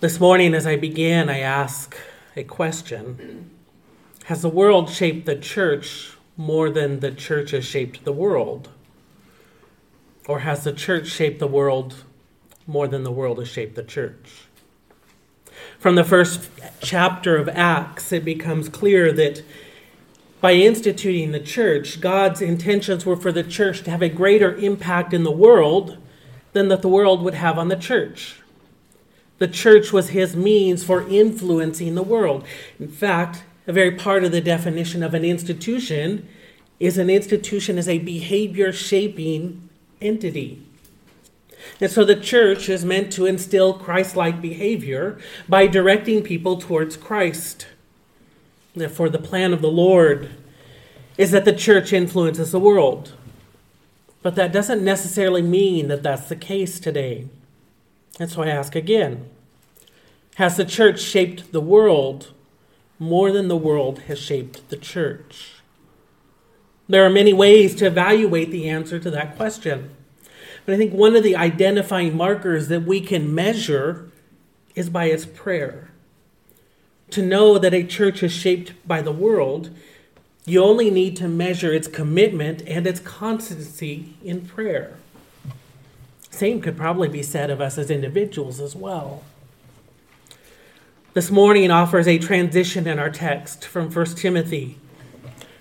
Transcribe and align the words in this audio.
This 0.00 0.20
morning, 0.20 0.54
as 0.54 0.64
I 0.64 0.76
began, 0.76 1.28
I 1.28 1.40
ask 1.40 1.96
a 2.36 2.44
question 2.44 3.50
Has 4.26 4.42
the 4.42 4.48
world 4.48 4.90
shaped 4.90 5.26
the 5.26 5.34
church 5.34 6.12
more 6.36 6.70
than 6.70 7.00
the 7.00 7.10
church 7.10 7.50
has 7.50 7.64
shaped 7.64 8.04
the 8.04 8.12
world? 8.12 8.68
Or 10.28 10.40
has 10.40 10.62
the 10.62 10.72
church 10.72 11.08
shaped 11.08 11.40
the 11.40 11.48
world 11.48 12.04
more 12.64 12.86
than 12.86 13.02
the 13.02 13.10
world 13.10 13.38
has 13.38 13.48
shaped 13.48 13.74
the 13.74 13.82
church? 13.82 14.44
From 15.80 15.96
the 15.96 16.04
first 16.04 16.48
chapter 16.80 17.36
of 17.36 17.48
Acts, 17.48 18.12
it 18.12 18.24
becomes 18.24 18.68
clear 18.68 19.12
that 19.14 19.42
by 20.40 20.52
instituting 20.52 21.32
the 21.32 21.40
church, 21.40 22.00
God's 22.00 22.40
intentions 22.40 23.04
were 23.04 23.16
for 23.16 23.32
the 23.32 23.42
church 23.42 23.82
to 23.82 23.90
have 23.90 24.02
a 24.02 24.08
greater 24.08 24.54
impact 24.54 25.12
in 25.12 25.24
the 25.24 25.32
world 25.32 25.98
than 26.52 26.68
that 26.68 26.82
the 26.82 26.88
world 26.88 27.20
would 27.22 27.34
have 27.34 27.58
on 27.58 27.66
the 27.66 27.74
church. 27.74 28.36
The 29.38 29.48
church 29.48 29.92
was 29.92 30.10
his 30.10 30.34
means 30.34 30.84
for 30.84 31.08
influencing 31.08 31.94
the 31.94 32.02
world. 32.02 32.44
In 32.78 32.88
fact, 32.88 33.44
a 33.66 33.72
very 33.72 33.92
part 33.92 34.24
of 34.24 34.32
the 34.32 34.40
definition 34.40 35.02
of 35.02 35.14
an 35.14 35.24
institution 35.24 36.28
is 36.80 36.98
an 36.98 37.10
institution 37.10 37.78
is 37.78 37.88
a 37.88 37.98
behavior 37.98 38.72
shaping 38.72 39.68
entity. 40.00 40.62
And 41.80 41.90
so 41.90 42.04
the 42.04 42.16
church 42.16 42.68
is 42.68 42.84
meant 42.84 43.12
to 43.12 43.26
instill 43.26 43.74
Christ 43.74 44.16
like 44.16 44.40
behavior 44.40 45.18
by 45.48 45.66
directing 45.66 46.22
people 46.22 46.58
towards 46.58 46.96
Christ. 46.96 47.66
Therefore, 48.74 49.08
the 49.08 49.18
plan 49.18 49.52
of 49.52 49.60
the 49.60 49.70
Lord 49.70 50.30
is 51.16 51.32
that 51.32 51.44
the 51.44 51.52
church 51.52 51.92
influences 51.92 52.52
the 52.52 52.60
world. 52.60 53.12
But 54.22 54.36
that 54.36 54.52
doesn't 54.52 54.84
necessarily 54.84 55.42
mean 55.42 55.88
that 55.88 56.02
that's 56.02 56.28
the 56.28 56.36
case 56.36 56.78
today. 56.78 57.26
And 58.18 58.30
so 58.30 58.42
I 58.42 58.48
ask 58.48 58.74
again 58.74 59.28
Has 60.36 60.56
the 60.56 60.64
church 60.64 61.00
shaped 61.00 61.52
the 61.52 61.60
world 61.60 62.32
more 62.98 63.30
than 63.30 63.48
the 63.48 63.56
world 63.56 64.00
has 64.00 64.18
shaped 64.18 64.68
the 64.70 64.76
church? 64.76 65.54
There 66.88 67.04
are 67.04 67.10
many 67.10 67.32
ways 67.32 67.74
to 67.76 67.86
evaluate 67.86 68.50
the 68.50 68.68
answer 68.68 68.98
to 68.98 69.10
that 69.10 69.36
question. 69.36 69.94
But 70.64 70.74
I 70.74 70.78
think 70.78 70.92
one 70.92 71.16
of 71.16 71.22
the 71.22 71.36
identifying 71.36 72.16
markers 72.16 72.68
that 72.68 72.84
we 72.84 73.00
can 73.00 73.34
measure 73.34 74.10
is 74.74 74.90
by 74.90 75.06
its 75.06 75.26
prayer. 75.26 75.90
To 77.10 77.22
know 77.22 77.58
that 77.58 77.74
a 77.74 77.84
church 77.84 78.22
is 78.22 78.32
shaped 78.32 78.72
by 78.86 79.02
the 79.02 79.12
world, 79.12 79.70
you 80.44 80.62
only 80.62 80.90
need 80.90 81.16
to 81.16 81.28
measure 81.28 81.72
its 81.72 81.88
commitment 81.88 82.62
and 82.66 82.86
its 82.86 83.00
constancy 83.00 84.14
in 84.22 84.46
prayer. 84.46 84.96
Same 86.30 86.60
could 86.60 86.76
probably 86.76 87.08
be 87.08 87.22
said 87.22 87.50
of 87.50 87.60
us 87.60 87.78
as 87.78 87.90
individuals 87.90 88.60
as 88.60 88.76
well. 88.76 89.22
This 91.14 91.30
morning 91.30 91.70
offers 91.70 92.06
a 92.06 92.18
transition 92.18 92.86
in 92.86 92.98
our 92.98 93.10
text 93.10 93.64
from 93.64 93.90
1 93.90 94.06
Timothy. 94.16 94.78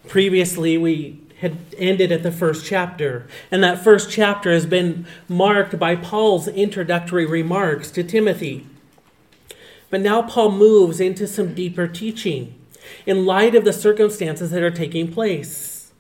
Previously, 0.08 0.78
we 0.78 1.20
had 1.40 1.58
ended 1.78 2.12
at 2.12 2.24
the 2.24 2.32
first 2.32 2.66
chapter, 2.66 3.28
and 3.50 3.64
that 3.64 3.84
first 3.84 4.12
chapter 4.12 4.52
has 4.52 4.66
been 4.66 5.08
marked 5.28 5.80
by 5.80 5.96
Paul's 5.96 6.48
introductory 6.48 7.26
remarks 7.26 7.90
to 7.92 8.04
Timothy. 8.04 8.68
But 9.90 10.02
now 10.02 10.22
Paul 10.22 10.52
moves 10.52 11.00
into 11.00 11.28
some 11.28 11.54
deeper 11.54 11.88
teaching 11.88 12.54
in 13.06 13.26
light 13.26 13.56
of 13.56 13.66
the 13.66 13.74
circumstances 13.74 14.52
that 14.52 14.64
are 14.64 14.72
taking 14.72 15.12
place. 15.12 15.92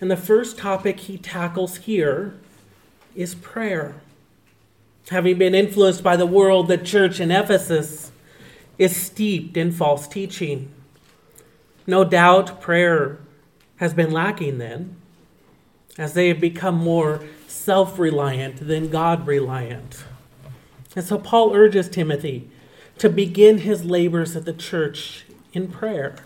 And 0.00 0.10
the 0.10 0.16
first 0.16 0.56
topic 0.56 1.00
he 1.00 1.18
tackles 1.18 1.76
here 1.78 2.34
is 3.14 3.34
prayer. 3.34 3.96
Having 5.10 5.38
been 5.38 5.54
influenced 5.54 6.02
by 6.02 6.16
the 6.16 6.26
world, 6.26 6.68
the 6.68 6.78
church 6.78 7.20
in 7.20 7.30
Ephesus 7.30 8.12
is 8.78 8.94
steeped 8.94 9.56
in 9.56 9.72
false 9.72 10.06
teaching. 10.06 10.72
No 11.86 12.04
doubt 12.04 12.60
prayer 12.60 13.18
has 13.76 13.94
been 13.94 14.10
lacking 14.10 14.58
then, 14.58 14.96
as 15.96 16.12
they 16.12 16.28
have 16.28 16.40
become 16.40 16.76
more 16.76 17.22
self 17.46 17.98
reliant 17.98 18.66
than 18.66 18.90
God 18.90 19.26
reliant. 19.26 20.04
And 20.94 21.04
so 21.04 21.18
Paul 21.18 21.54
urges 21.54 21.88
Timothy 21.88 22.50
to 22.98 23.08
begin 23.08 23.58
his 23.58 23.84
labors 23.84 24.36
at 24.36 24.44
the 24.44 24.52
church 24.52 25.24
in 25.52 25.68
prayer. 25.68 26.16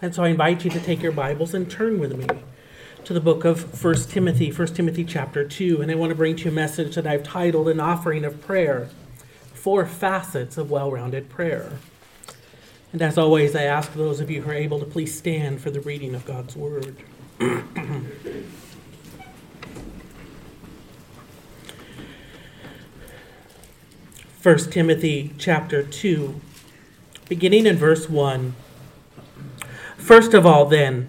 And 0.00 0.14
so 0.14 0.22
I 0.22 0.28
invite 0.28 0.64
you 0.64 0.70
to 0.70 0.80
take 0.80 1.02
your 1.02 1.12
Bibles 1.12 1.54
and 1.54 1.70
turn 1.70 1.98
with 1.98 2.16
me 2.16 2.26
to 3.08 3.14
the 3.14 3.20
book 3.20 3.44
of 3.46 3.82
1 3.82 3.94
Timothy, 4.10 4.52
1 4.52 4.68
Timothy 4.74 5.02
chapter 5.02 5.42
2. 5.42 5.80
And 5.80 5.90
I 5.90 5.94
want 5.94 6.10
to 6.10 6.14
bring 6.14 6.36
to 6.36 6.44
you 6.44 6.50
a 6.50 6.52
message 6.52 6.94
that 6.94 7.06
I've 7.06 7.22
titled 7.22 7.66
An 7.68 7.80
Offering 7.80 8.22
of 8.22 8.42
Prayer 8.42 8.90
four 9.54 9.86
facets 9.86 10.58
of 10.58 10.70
well 10.70 10.90
rounded 10.90 11.30
prayer. 11.30 11.78
And 12.92 13.00
as 13.00 13.16
always, 13.16 13.56
I 13.56 13.62
ask 13.62 13.94
those 13.94 14.20
of 14.20 14.30
you 14.30 14.42
who 14.42 14.50
are 14.50 14.54
able 14.54 14.78
to 14.78 14.84
please 14.84 15.16
stand 15.16 15.62
for 15.62 15.70
the 15.70 15.80
reading 15.80 16.14
of 16.14 16.26
God's 16.26 16.54
Word. 16.54 16.96
1 24.42 24.58
Timothy 24.70 25.32
chapter 25.38 25.82
2, 25.82 26.38
beginning 27.26 27.64
in 27.64 27.76
verse 27.76 28.10
1. 28.10 28.54
First 29.96 30.34
of 30.34 30.44
all, 30.44 30.66
then, 30.66 31.08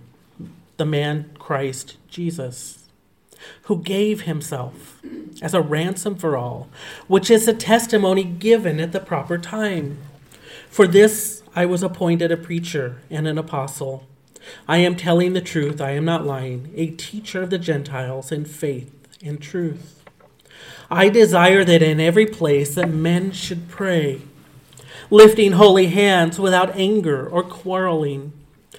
the 0.81 0.85
man 0.85 1.29
Christ 1.37 1.97
Jesus 2.09 2.87
who 3.65 3.83
gave 3.83 4.21
himself 4.21 4.99
as 5.43 5.53
a 5.53 5.61
ransom 5.61 6.15
for 6.15 6.35
all, 6.35 6.69
which 7.07 7.29
is 7.29 7.47
a 7.47 7.53
testimony 7.53 8.23
given 8.23 8.79
at 8.79 8.93
the 8.93 8.99
proper 8.99 9.37
time. 9.37 9.99
For 10.71 10.87
this 10.87 11.43
I 11.55 11.67
was 11.67 11.83
appointed 11.83 12.31
a 12.31 12.37
preacher 12.37 12.97
and 13.11 13.27
an 13.27 13.37
apostle. 13.37 14.07
I 14.67 14.77
am 14.77 14.95
telling 14.95 15.33
the 15.33 15.41
truth, 15.41 15.79
I 15.79 15.91
am 15.91 16.03
not 16.03 16.25
lying, 16.25 16.73
a 16.75 16.87
teacher 16.87 17.43
of 17.43 17.51
the 17.51 17.59
Gentiles 17.59 18.31
in 18.31 18.45
faith 18.45 18.91
and 19.23 19.39
truth. 19.39 20.03
I 20.89 21.09
desire 21.09 21.63
that 21.63 21.83
in 21.83 21.99
every 21.99 22.25
place 22.25 22.73
that 22.73 22.89
men 22.89 23.33
should 23.33 23.69
pray, 23.69 24.21
lifting 25.11 25.51
holy 25.51 25.87
hands 25.87 26.39
without 26.39 26.75
anger 26.75 27.27
or 27.27 27.43
quarreling. 27.43 28.33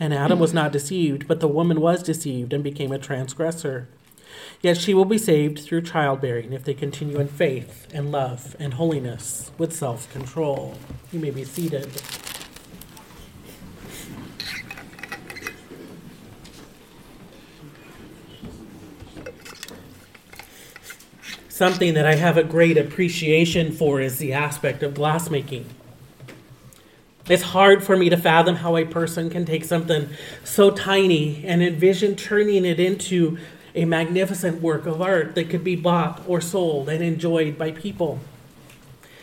And 0.00 0.12
Adam 0.12 0.38
was 0.38 0.52
not 0.52 0.72
deceived, 0.72 1.28
but 1.28 1.40
the 1.40 1.48
woman 1.48 1.80
was 1.80 2.02
deceived 2.02 2.52
and 2.52 2.64
became 2.64 2.92
a 2.92 2.98
transgressor. 2.98 3.88
Yet 4.60 4.76
she 4.76 4.94
will 4.94 5.04
be 5.04 5.18
saved 5.18 5.60
through 5.60 5.82
childbearing 5.82 6.52
if 6.52 6.64
they 6.64 6.74
continue 6.74 7.18
in 7.18 7.28
faith 7.28 7.86
and 7.92 8.10
love 8.10 8.56
and 8.58 8.74
holiness 8.74 9.52
with 9.58 9.72
self 9.74 10.10
control. 10.12 10.76
You 11.12 11.20
may 11.20 11.30
be 11.30 11.44
seated. 11.44 11.90
Something 21.48 21.94
that 21.94 22.04
I 22.04 22.16
have 22.16 22.36
a 22.36 22.42
great 22.42 22.76
appreciation 22.76 23.70
for 23.70 24.00
is 24.00 24.18
the 24.18 24.32
aspect 24.32 24.82
of 24.82 24.94
glassmaking. 24.94 25.66
It's 27.26 27.42
hard 27.42 27.82
for 27.82 27.96
me 27.96 28.10
to 28.10 28.18
fathom 28.18 28.56
how 28.56 28.76
a 28.76 28.84
person 28.84 29.30
can 29.30 29.46
take 29.46 29.64
something 29.64 30.10
so 30.44 30.70
tiny 30.70 31.42
and 31.46 31.62
envision 31.62 32.16
turning 32.16 32.66
it 32.66 32.78
into 32.78 33.38
a 33.74 33.86
magnificent 33.86 34.60
work 34.60 34.84
of 34.84 35.00
art 35.00 35.34
that 35.34 35.48
could 35.48 35.64
be 35.64 35.74
bought 35.74 36.22
or 36.28 36.42
sold 36.42 36.88
and 36.90 37.02
enjoyed 37.02 37.56
by 37.56 37.72
people. 37.72 38.20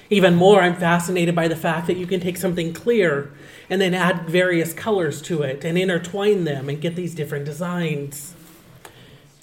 Even 0.09 0.35
more, 0.35 0.61
I'm 0.61 0.75
fascinated 0.75 1.35
by 1.35 1.47
the 1.47 1.55
fact 1.55 1.87
that 1.87 1.95
you 1.95 2.07
can 2.07 2.19
take 2.19 2.37
something 2.37 2.73
clear 2.73 3.31
and 3.69 3.79
then 3.79 3.93
add 3.93 4.27
various 4.27 4.73
colors 4.73 5.21
to 5.21 5.43
it 5.43 5.63
and 5.63 5.77
intertwine 5.77 6.43
them 6.43 6.67
and 6.69 6.81
get 6.81 6.95
these 6.95 7.15
different 7.15 7.45
designs. 7.45 8.33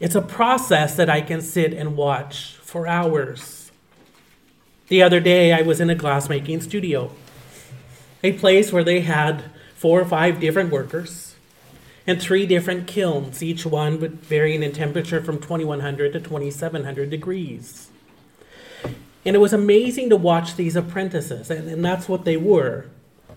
It's 0.00 0.14
a 0.14 0.20
process 0.20 0.94
that 0.96 1.08
I 1.08 1.20
can 1.20 1.40
sit 1.40 1.72
and 1.72 1.96
watch 1.96 2.56
for 2.56 2.86
hours. 2.86 3.70
The 4.88 5.02
other 5.02 5.20
day, 5.20 5.52
I 5.52 5.62
was 5.62 5.80
in 5.80 5.90
a 5.90 5.94
glassmaking 5.94 6.62
studio, 6.62 7.12
a 8.22 8.32
place 8.32 8.72
where 8.72 8.84
they 8.84 9.00
had 9.00 9.44
four 9.74 10.00
or 10.00 10.04
five 10.04 10.40
different 10.40 10.70
workers 10.70 11.36
and 12.06 12.20
three 12.20 12.46
different 12.46 12.86
kilns, 12.86 13.42
each 13.42 13.66
one 13.66 13.98
varying 13.98 14.62
in 14.62 14.72
temperature 14.72 15.22
from 15.22 15.38
2100 15.38 16.12
to 16.14 16.20
2700 16.20 17.10
degrees. 17.10 17.90
And 19.24 19.36
it 19.36 19.40
was 19.40 19.52
amazing 19.52 20.08
to 20.08 20.16
watch 20.16 20.56
these 20.56 20.74
apprentices, 20.74 21.50
and, 21.50 21.68
and 21.68 21.84
that's 21.84 22.08
what 22.08 22.24
they 22.24 22.36
were. 22.36 22.86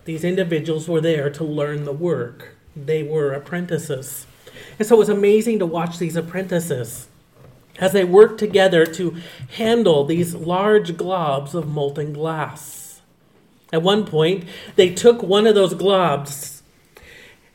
These 0.04 0.24
individuals 0.24 0.88
were 0.88 1.00
there 1.02 1.28
to 1.30 1.44
learn 1.44 1.84
the 1.84 1.92
work, 1.92 2.56
they 2.74 3.02
were 3.02 3.32
apprentices. 3.32 4.26
And 4.78 4.88
so 4.88 4.96
it 4.96 4.98
was 4.98 5.08
amazing 5.08 5.58
to 5.58 5.66
watch 5.66 5.98
these 5.98 6.16
apprentices 6.16 7.08
as 7.78 7.92
they 7.92 8.04
worked 8.04 8.38
together 8.38 8.86
to 8.86 9.16
handle 9.56 10.04
these 10.04 10.34
large 10.34 10.92
globs 10.92 11.54
of 11.54 11.68
molten 11.68 12.12
glass. 12.12 12.81
At 13.72 13.82
one 13.82 14.04
point, 14.04 14.44
they 14.76 14.92
took 14.94 15.22
one 15.22 15.46
of 15.46 15.54
those 15.54 15.74
globs 15.74 16.60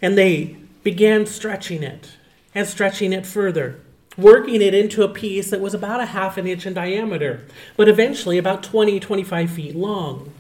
and 0.02 0.18
they 0.18 0.58
began 0.84 1.26
stretching 1.26 1.84
it 1.84 2.18
and 2.56 2.68
stretching 2.68 3.14
it 3.14 3.26
further, 3.26 3.80
working 4.18 4.62
it 4.62 4.74
into 4.74 5.04
a 5.04 5.10
piece 5.10 5.52
that 5.52 5.62
was 5.62 5.76
about 5.76 6.02
a 6.02 6.08
half 6.08 6.38
an 6.38 6.48
inch 6.48 6.66
in 6.66 6.74
diameter, 6.74 7.46
but 7.76 7.88
eventually 7.88 8.38
about 8.38 8.64
20, 8.64 9.00
25 9.00 9.52
feet 9.52 9.76
long. 9.76 10.34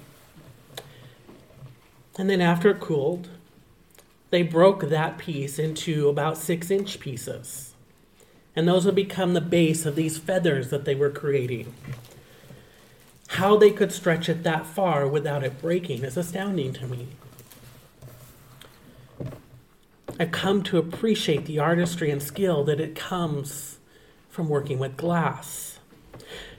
And 2.17 2.29
then 2.29 2.41
after 2.41 2.71
it 2.71 2.79
cooled, 2.79 3.29
they 4.31 4.41
broke 4.41 4.89
that 4.89 5.17
piece 5.17 5.59
into 5.59 6.09
about 6.09 6.37
six 6.37 6.71
inch 6.71 6.99
pieces. 6.99 7.73
And 8.55 8.67
those 8.67 8.85
would 8.85 8.95
become 8.95 9.33
the 9.35 9.41
base 9.41 9.85
of 9.85 9.95
these 9.95 10.17
feathers 10.17 10.71
that 10.71 10.85
they 10.85 10.95
were 10.95 11.11
creating. 11.11 11.73
How 13.27 13.57
they 13.57 13.71
could 13.71 13.91
stretch 13.91 14.29
it 14.29 14.43
that 14.43 14.65
far 14.65 15.07
without 15.07 15.43
it 15.43 15.61
breaking 15.61 16.03
is 16.03 16.17
astounding 16.17 16.73
to 16.73 16.87
me. 16.87 17.07
I've 20.19 20.31
come 20.31 20.63
to 20.63 20.77
appreciate 20.77 21.45
the 21.45 21.59
artistry 21.59 22.09
and 22.09 22.23
skill 22.23 22.63
that 22.63 22.79
it 22.79 22.95
comes 22.95 23.77
from 24.29 24.49
working 24.49 24.79
with 24.79 24.97
glass. 24.97 25.79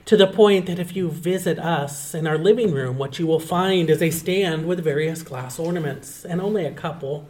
To 0.05 0.17
the 0.17 0.27
point 0.27 0.67
that 0.67 0.79
if 0.79 0.95
you 0.95 1.11
visit 1.11 1.59
us 1.59 2.15
in 2.15 2.27
our 2.27 2.39
living 2.39 2.73
room, 2.73 2.99
what 2.99 3.19
you 3.19 3.27
will 3.27 3.41
find 3.41 3.91
is 3.91 4.01
a 4.01 4.11
stand 4.11 4.67
with 4.67 4.85
various 4.85 5.23
glass 5.23 5.59
ornaments, 5.59 6.25
and 6.25 6.41
only 6.41 6.65
a 6.65 6.73
couple 6.73 7.29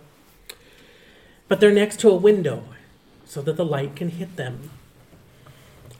but 1.48 1.60
they're 1.60 1.72
next 1.72 1.98
to 2.00 2.10
a 2.10 2.14
window 2.14 2.62
so 3.24 3.42
that 3.42 3.56
the 3.56 3.64
light 3.64 3.96
can 3.96 4.10
hit 4.10 4.36
them. 4.36 4.70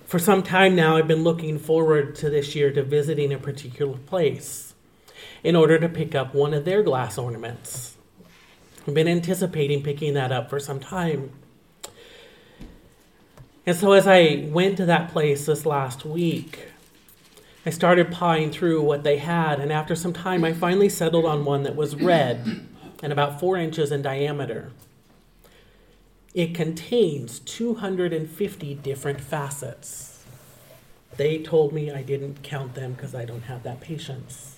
For 0.09 0.19
some 0.19 0.43
time 0.43 0.75
now, 0.75 0.97
I've 0.97 1.07
been 1.07 1.23
looking 1.23 1.59
forward 1.59 2.15
to 2.15 2.31
this 2.31 2.55
year 2.55 2.73
to 2.73 2.83
visiting 2.83 3.31
a 3.31 3.39
particular 3.39 3.99
place 3.99 4.75
in 5.45 5.55
order 5.55 5.79
to 5.79 5.87
pick 5.87 6.15
up 6.15 6.35
one 6.35 6.55
of 6.55 6.65
their 6.65 6.83
glass 6.83 7.19
ornaments. 7.19 7.99
I've 8.87 8.95
been 8.95 9.07
anticipating 9.07 9.83
picking 9.83 10.15
that 10.15 10.33
up 10.33 10.49
for 10.49 10.59
some 10.59 10.81
time. 10.81 11.33
And 13.67 13.77
so, 13.77 13.93
as 13.93 14.07
I 14.07 14.49
went 14.49 14.79
to 14.79 14.87
that 14.87 15.13
place 15.13 15.45
this 15.45 15.67
last 15.67 16.07
week, 16.07 16.69
I 17.67 17.71
started 17.71 18.11
pawing 18.11 18.51
through 18.51 18.81
what 18.81 19.03
they 19.03 19.19
had, 19.19 19.61
and 19.61 19.71
after 19.71 19.95
some 19.95 20.15
time, 20.15 20.43
I 20.43 20.55
finally 20.55 20.89
settled 20.89 21.27
on 21.27 21.45
one 21.45 21.65
that 21.65 21.77
was 21.77 21.95
red 21.95 22.67
and 23.03 23.13
about 23.13 23.41
four 23.41 23.59
inches 23.59 23.93
in 23.93 24.01
diameter. 24.01 24.73
It 26.35 26.55
contains 26.55 27.41
250 27.41 28.75
different 28.75 29.21
facets. 29.21 30.25
They 31.17 31.39
told 31.39 31.73
me 31.73 31.91
I 31.91 32.03
didn't 32.03 32.43
count 32.43 32.75
them 32.75 32.93
because 32.93 33.15
I 33.15 33.25
don't 33.25 33.45
have 33.45 33.63
that 33.63 33.81
patience. 33.81 34.57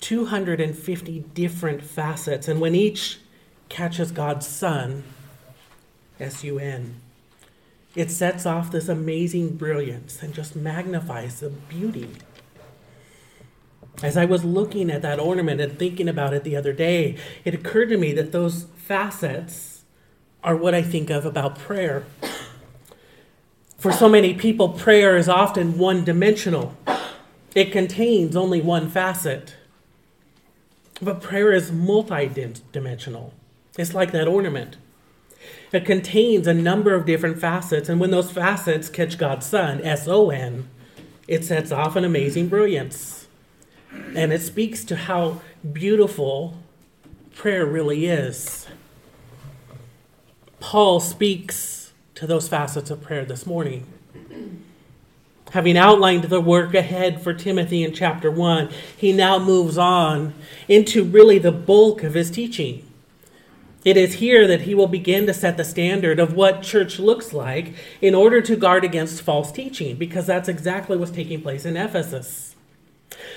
250 0.00 1.20
different 1.34 1.82
facets, 1.82 2.48
and 2.48 2.60
when 2.60 2.74
each 2.74 3.18
catches 3.68 4.10
God's 4.10 4.46
sun, 4.46 5.04
S 6.20 6.44
U 6.44 6.58
N, 6.58 6.96
it 7.94 8.10
sets 8.10 8.44
off 8.44 8.70
this 8.70 8.88
amazing 8.88 9.56
brilliance 9.56 10.22
and 10.22 10.34
just 10.34 10.56
magnifies 10.56 11.40
the 11.40 11.50
beauty. 11.50 12.10
As 14.02 14.16
I 14.16 14.24
was 14.24 14.44
looking 14.44 14.90
at 14.90 15.02
that 15.02 15.20
ornament 15.20 15.60
and 15.60 15.78
thinking 15.78 16.08
about 16.08 16.34
it 16.34 16.42
the 16.42 16.56
other 16.56 16.72
day, 16.72 17.16
it 17.44 17.54
occurred 17.54 17.88
to 17.90 17.96
me 17.96 18.12
that 18.12 18.32
those 18.32 18.64
facets 18.76 19.73
are 20.44 20.56
what 20.56 20.74
I 20.74 20.82
think 20.82 21.10
of 21.10 21.26
about 21.26 21.58
prayer. 21.58 22.04
For 23.78 23.90
so 23.90 24.08
many 24.08 24.34
people, 24.34 24.68
prayer 24.68 25.16
is 25.16 25.28
often 25.28 25.78
one 25.78 26.04
dimensional, 26.04 26.76
it 27.54 27.72
contains 27.72 28.36
only 28.36 28.60
one 28.60 28.88
facet. 28.88 29.56
But 31.02 31.20
prayer 31.20 31.52
is 31.52 31.72
multi 31.72 32.28
dimensional. 32.72 33.34
It's 33.76 33.94
like 33.94 34.12
that 34.12 34.28
ornament. 34.28 34.76
It 35.72 35.84
contains 35.84 36.46
a 36.46 36.54
number 36.54 36.94
of 36.94 37.04
different 37.04 37.40
facets, 37.40 37.88
and 37.88 37.98
when 37.98 38.10
those 38.10 38.30
facets 38.30 38.88
catch 38.88 39.18
God's 39.18 39.46
Son, 39.46 39.80
S 39.82 40.06
O 40.06 40.30
N, 40.30 40.68
it 41.26 41.44
sets 41.44 41.72
off 41.72 41.96
an 41.96 42.04
amazing 42.04 42.48
brilliance. 42.48 43.26
And 44.14 44.32
it 44.32 44.40
speaks 44.40 44.84
to 44.84 44.96
how 44.96 45.40
beautiful 45.72 46.58
prayer 47.34 47.66
really 47.66 48.06
is. 48.06 48.66
Paul 50.64 50.98
speaks 50.98 51.92
to 52.14 52.26
those 52.26 52.48
facets 52.48 52.90
of 52.90 53.02
prayer 53.02 53.26
this 53.26 53.44
morning. 53.44 53.86
Having 55.50 55.76
outlined 55.76 56.24
the 56.24 56.40
work 56.40 56.72
ahead 56.72 57.20
for 57.20 57.34
Timothy 57.34 57.84
in 57.84 57.92
chapter 57.92 58.30
1, 58.30 58.70
he 58.96 59.12
now 59.12 59.38
moves 59.38 59.76
on 59.76 60.32
into 60.66 61.04
really 61.04 61.38
the 61.38 61.52
bulk 61.52 62.02
of 62.02 62.14
his 62.14 62.30
teaching. 62.30 62.82
It 63.84 63.98
is 63.98 64.14
here 64.14 64.48
that 64.48 64.62
he 64.62 64.74
will 64.74 64.86
begin 64.86 65.26
to 65.26 65.34
set 65.34 65.58
the 65.58 65.64
standard 65.64 66.18
of 66.18 66.32
what 66.32 66.62
church 66.62 66.98
looks 66.98 67.34
like 67.34 67.74
in 68.00 68.14
order 68.14 68.40
to 68.40 68.56
guard 68.56 68.84
against 68.84 69.20
false 69.20 69.52
teaching, 69.52 69.96
because 69.96 70.26
that's 70.26 70.48
exactly 70.48 70.96
what's 70.96 71.12
taking 71.12 71.42
place 71.42 71.66
in 71.66 71.76
Ephesus. 71.76 72.56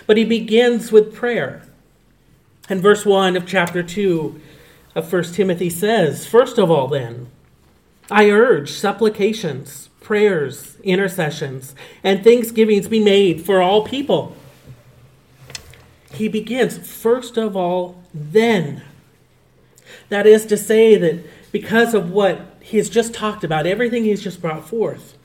But 0.06 0.15
he 0.15 0.24
begins 0.24 0.94
with 0.94 1.13
prayer. 1.13 1.63
In 2.69 2.79
verse 2.79 3.05
1 3.05 3.36
of 3.36 3.46
chapter 3.46 3.84
2, 3.84 4.41
of 4.98 5.13
1 5.13 5.24
Timothy 5.25 5.70
says, 5.70 6.25
First 6.25 6.58
of 6.58 6.72
all, 6.72 6.88
then, 6.88 7.30
I 8.10 8.32
urge 8.32 8.72
supplications, 8.72 9.89
prayers, 10.01 10.77
intercessions, 10.84 11.75
and 12.04 12.24
thanksgivings 12.24 12.88
be 12.88 13.04
made 13.04 13.46
for 13.46 13.62
all 13.62 13.86
people. 13.86 14.36
He 16.12 16.27
begins, 16.27 16.80
first 16.80 17.38
of 17.38 17.56
all, 17.56 18.01
then. 18.12 18.82
That 20.10 20.25
is 20.25 20.48
to 20.48 20.58
say, 20.58 20.98
that 20.98 21.24
because 21.51 21.94
of 21.94 22.10
what 22.10 22.58
he 22.60 22.77
has 22.77 22.89
just 22.89 23.13
talked 23.13 23.44
about, 23.44 23.68
everything 23.68 24.04
he's 24.04 24.24
just 24.24 24.42
brought 24.42 24.68
forth, 24.68 25.16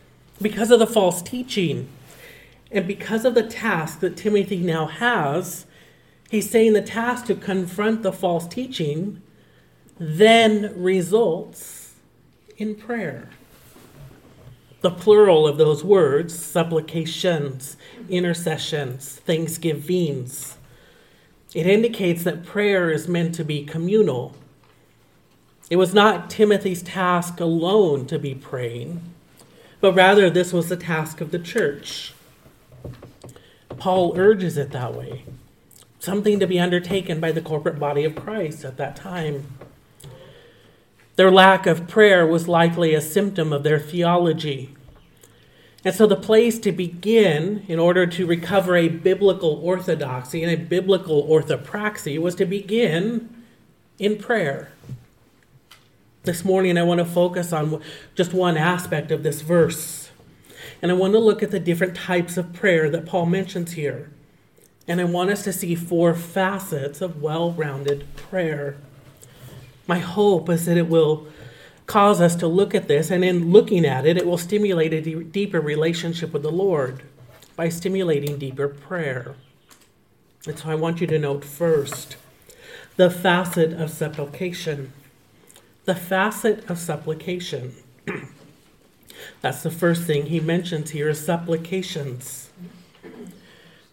because 0.42 0.70
of 0.70 0.80
the 0.80 0.86
false 0.86 1.22
teaching, 1.22 1.88
and 2.70 2.86
because 2.86 3.24
of 3.24 3.34
the 3.34 3.42
task 3.42 4.00
that 4.00 4.18
Timothy 4.18 4.58
now 4.58 4.84
has, 4.84 5.64
he's 6.30 6.50
saying 6.50 6.74
the 6.74 6.82
task 6.82 7.24
to 7.26 7.34
confront 7.34 8.02
the 8.02 8.12
false 8.12 8.46
teaching 8.46 9.21
then 10.02 10.72
results 10.76 11.94
in 12.56 12.74
prayer. 12.74 13.28
The 14.80 14.90
plural 14.90 15.46
of 15.46 15.58
those 15.58 15.84
words, 15.84 16.36
supplications, 16.36 17.76
intercessions, 18.08 19.20
thanksgivings, 19.24 20.58
it 21.54 21.66
indicates 21.66 22.24
that 22.24 22.44
prayer 22.44 22.90
is 22.90 23.06
meant 23.06 23.34
to 23.36 23.44
be 23.44 23.64
communal. 23.64 24.34
It 25.70 25.76
was 25.76 25.94
not 25.94 26.30
Timothy's 26.30 26.82
task 26.82 27.38
alone 27.38 28.06
to 28.06 28.18
be 28.18 28.34
praying, 28.34 29.02
but 29.80 29.94
rather 29.94 30.30
this 30.30 30.52
was 30.52 30.68
the 30.68 30.76
task 30.76 31.20
of 31.20 31.30
the 31.30 31.38
church. 31.38 32.12
Paul 33.76 34.18
urges 34.18 34.56
it 34.56 34.70
that 34.72 34.94
way, 34.94 35.24
something 35.98 36.40
to 36.40 36.46
be 36.46 36.58
undertaken 36.58 37.20
by 37.20 37.30
the 37.32 37.40
corporate 37.40 37.78
body 37.78 38.04
of 38.04 38.16
Christ 38.16 38.64
at 38.64 38.78
that 38.78 38.96
time. 38.96 39.46
Their 41.22 41.30
lack 41.30 41.68
of 41.68 41.86
prayer 41.86 42.26
was 42.26 42.48
likely 42.48 42.94
a 42.94 43.00
symptom 43.00 43.52
of 43.52 43.62
their 43.62 43.78
theology. 43.78 44.74
And 45.84 45.94
so, 45.94 46.04
the 46.04 46.16
place 46.16 46.58
to 46.58 46.72
begin 46.72 47.64
in 47.68 47.78
order 47.78 48.08
to 48.08 48.26
recover 48.26 48.74
a 48.74 48.88
biblical 48.88 49.60
orthodoxy 49.62 50.42
and 50.42 50.50
a 50.50 50.56
biblical 50.56 51.24
orthopraxy 51.28 52.18
was 52.18 52.34
to 52.34 52.44
begin 52.44 53.44
in 54.00 54.18
prayer. 54.18 54.72
This 56.24 56.44
morning, 56.44 56.76
I 56.76 56.82
want 56.82 56.98
to 56.98 57.04
focus 57.04 57.52
on 57.52 57.80
just 58.16 58.34
one 58.34 58.56
aspect 58.56 59.12
of 59.12 59.22
this 59.22 59.42
verse. 59.42 60.10
And 60.82 60.90
I 60.90 60.94
want 60.94 61.12
to 61.12 61.20
look 61.20 61.40
at 61.40 61.52
the 61.52 61.60
different 61.60 61.94
types 61.94 62.36
of 62.36 62.52
prayer 62.52 62.90
that 62.90 63.06
Paul 63.06 63.26
mentions 63.26 63.74
here. 63.74 64.10
And 64.88 65.00
I 65.00 65.04
want 65.04 65.30
us 65.30 65.44
to 65.44 65.52
see 65.52 65.76
four 65.76 66.14
facets 66.16 67.00
of 67.00 67.22
well 67.22 67.52
rounded 67.52 68.12
prayer. 68.16 68.76
My 69.86 69.98
hope 69.98 70.48
is 70.48 70.66
that 70.66 70.76
it 70.76 70.88
will 70.88 71.26
cause 71.86 72.20
us 72.20 72.36
to 72.36 72.46
look 72.46 72.74
at 72.74 72.88
this, 72.88 73.10
and 73.10 73.24
in 73.24 73.50
looking 73.50 73.84
at 73.84 74.06
it, 74.06 74.16
it 74.16 74.26
will 74.26 74.38
stimulate 74.38 74.92
a 74.92 75.24
deeper 75.24 75.60
relationship 75.60 76.32
with 76.32 76.42
the 76.42 76.52
Lord 76.52 77.02
by 77.56 77.68
stimulating 77.68 78.38
deeper 78.38 78.68
prayer. 78.68 79.34
And 80.46 80.58
so 80.58 80.70
I 80.70 80.74
want 80.74 81.00
you 81.00 81.06
to 81.08 81.18
note 81.18 81.44
first 81.44 82.16
the 82.96 83.10
facet 83.10 83.72
of 83.72 83.90
supplication. 83.90 84.92
The 85.84 85.94
facet 85.94 86.68
of 86.70 86.78
supplication. 86.78 87.74
That's 89.40 89.62
the 89.62 89.70
first 89.70 90.02
thing 90.02 90.26
he 90.26 90.40
mentions 90.40 90.90
here 90.90 91.08
is 91.08 91.24
supplications. 91.24 92.50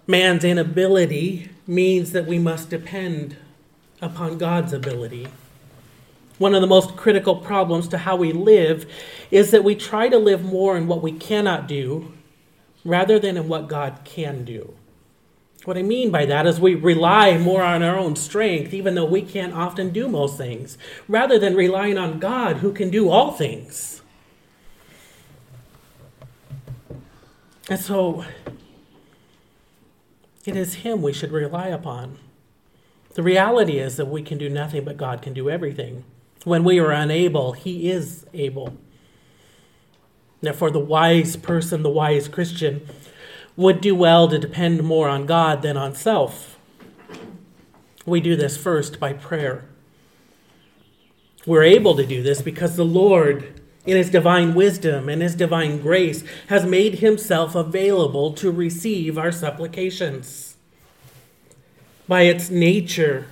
Man's 0.08 0.44
inability 0.44 1.50
means 1.68 2.12
that 2.12 2.26
we 2.26 2.40
must 2.40 2.70
depend 2.70 3.38
upon 4.02 4.38
God's 4.38 4.74
ability. 4.74 5.28
One 6.40 6.56
of 6.56 6.62
the 6.62 6.68
most 6.68 6.96
critical 6.96 7.36
problems 7.36 7.88
to 7.90 8.00
how 8.00 8.16
we 8.16 8.32
live 8.32 8.92
is 9.30 9.52
that 9.52 9.64
we 9.64 9.76
try 9.76 10.10
to 10.10 10.18
live 10.18 10.44
more 10.44 10.76
in 10.76 10.88
what 10.88 11.04
we 11.04 11.12
cannot 11.12 11.68
do 11.68 12.14
rather 12.84 13.20
than 13.20 13.38
in 13.38 13.48
what 13.48 13.68
God 13.68 14.00
can 14.06 14.46
do. 14.46 14.74
What 15.66 15.78
I 15.78 15.82
mean 15.82 16.10
by 16.10 16.26
that 16.26 16.48
is 16.48 16.60
we 16.60 16.76
rely 16.76 17.38
more 17.38 17.62
on 17.62 17.84
our 17.84 17.98
own 17.98 18.16
strength, 18.16 18.74
even 18.74 18.96
though 18.96 19.06
we 19.06 19.22
can't 19.22 19.54
often 19.54 19.90
do 19.90 20.08
most 20.08 20.38
things, 20.38 20.78
rather 21.10 21.38
than 21.38 21.56
relying 21.56 21.98
on 21.98 22.20
God 22.20 22.58
who 22.58 22.72
can 22.72 22.90
do 22.90 23.10
all 23.10 23.34
things. 23.34 24.02
And 27.70 27.80
so 27.80 28.24
it 30.46 30.56
is 30.56 30.76
Him 30.76 31.02
we 31.02 31.12
should 31.12 31.34
rely 31.34 31.68
upon. 31.68 32.18
The 33.16 33.24
reality 33.24 33.78
is 33.78 33.98
that 33.98 34.06
we 34.06 34.24
can 34.24 34.38
do 34.38 34.50
nothing, 34.50 34.86
but 34.86 34.96
God 34.96 35.22
can 35.22 35.34
do 35.34 35.50
everything. 35.50 36.06
When 36.44 36.64
we 36.64 36.80
are 36.80 36.92
unable, 36.92 37.54
He 37.54 37.90
is 37.90 38.26
able. 38.34 38.78
Therefore, 40.42 40.72
the 40.72 40.80
wise 40.80 41.36
person, 41.36 41.84
the 41.84 41.90
wise 41.90 42.28
Christian, 42.28 42.88
would 43.58 43.82
do 43.82 43.94
well 43.94 44.28
to 44.30 44.40
depend 44.40 44.84
more 44.84 45.10
on 45.10 45.26
God 45.26 45.62
than 45.62 45.76
on 45.76 45.94
self. 45.94 46.58
We 48.06 48.22
do 48.22 48.36
this 48.36 48.56
first 48.56 49.00
by 49.00 49.14
prayer. 49.14 49.66
We're 51.46 51.64
able 51.64 51.96
to 51.96 52.06
do 52.06 52.24
this 52.24 52.42
because 52.42 52.76
the 52.76 52.86
Lord, 52.86 53.62
in 53.86 53.98
His 53.98 54.10
divine 54.10 54.54
wisdom 54.56 55.10
and 55.10 55.22
His 55.22 55.36
divine 55.36 55.82
grace, 55.82 56.24
has 56.48 56.66
made 56.66 57.00
Himself 57.00 57.54
available 57.54 58.32
to 58.34 58.50
receive 58.50 59.18
our 59.18 59.32
supplications. 59.32 60.56
By 62.08 62.24
its 62.24 62.50
nature, 62.50 63.28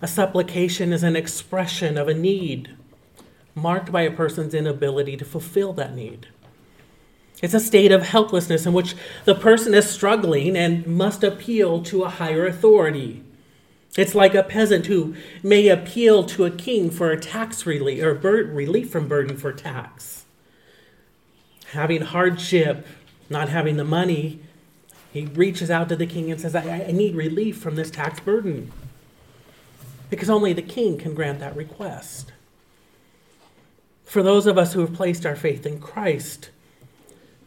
a 0.00 0.08
supplication 0.08 0.92
is 0.92 1.02
an 1.02 1.16
expression 1.16 1.98
of 1.98 2.08
a 2.08 2.14
need 2.14 2.70
marked 3.54 3.90
by 3.90 4.02
a 4.02 4.10
person's 4.10 4.54
inability 4.54 5.16
to 5.16 5.24
fulfill 5.24 5.72
that 5.74 5.94
need. 5.94 6.28
It's 7.42 7.54
a 7.54 7.60
state 7.60 7.92
of 7.92 8.02
helplessness 8.02 8.66
in 8.66 8.72
which 8.72 8.94
the 9.24 9.34
person 9.34 9.74
is 9.74 9.88
struggling 9.88 10.56
and 10.56 10.86
must 10.86 11.22
appeal 11.22 11.82
to 11.84 12.02
a 12.02 12.08
higher 12.08 12.46
authority. 12.46 13.22
It's 13.96 14.14
like 14.14 14.34
a 14.34 14.42
peasant 14.42 14.86
who 14.86 15.14
may 15.42 15.68
appeal 15.68 16.24
to 16.24 16.44
a 16.44 16.50
king 16.50 16.90
for 16.90 17.10
a 17.10 17.18
tax 17.18 17.66
relief 17.66 18.02
or 18.02 18.14
relief 18.14 18.90
from 18.90 19.08
burden 19.08 19.36
for 19.36 19.52
tax. 19.52 20.24
Having 21.72 22.02
hardship, 22.02 22.86
not 23.30 23.48
having 23.48 23.76
the 23.76 23.84
money, 23.84 24.40
he 25.12 25.26
reaches 25.26 25.70
out 25.70 25.88
to 25.88 25.96
the 25.96 26.06
king 26.06 26.30
and 26.30 26.40
says, 26.40 26.54
I, 26.54 26.86
I 26.88 26.92
need 26.92 27.14
relief 27.14 27.58
from 27.58 27.76
this 27.76 27.90
tax 27.90 28.20
burden. 28.20 28.72
Because 30.10 30.30
only 30.30 30.52
the 30.52 30.62
king 30.62 30.98
can 30.98 31.14
grant 31.14 31.40
that 31.40 31.56
request. 31.56 32.32
For 34.04 34.22
those 34.22 34.46
of 34.46 34.56
us 34.56 34.72
who 34.72 34.80
have 34.80 34.94
placed 34.94 35.26
our 35.26 35.36
faith 35.36 35.66
in 35.66 35.80
Christ, 35.80 36.50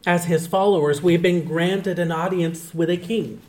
as 0.06 0.26
his 0.26 0.48
followers, 0.48 1.02
we've 1.02 1.22
been 1.22 1.44
granted 1.46 2.00
an 2.00 2.12
audience 2.12 2.74
with 2.74 2.90
a 2.90 2.98
king. 2.98 3.42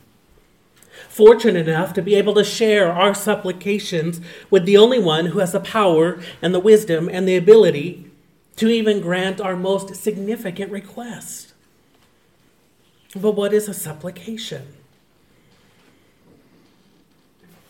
Fortunate 1.09 1.67
enough 1.67 1.93
to 1.93 2.01
be 2.01 2.15
able 2.15 2.33
to 2.35 2.43
share 2.43 2.91
our 2.91 3.13
supplications 3.13 4.21
with 4.49 4.65
the 4.65 4.77
only 4.77 4.99
one 4.99 5.27
who 5.27 5.39
has 5.39 5.51
the 5.51 5.59
power 5.59 6.19
and 6.41 6.53
the 6.53 6.59
wisdom 6.59 7.09
and 7.09 7.27
the 7.27 7.35
ability 7.35 8.09
to 8.55 8.67
even 8.67 9.01
grant 9.01 9.41
our 9.41 9.55
most 9.55 9.95
significant 9.95 10.71
request. 10.71 11.53
But 13.15 13.31
what 13.31 13.53
is 13.53 13.67
a 13.67 13.73
supplication? 13.73 14.73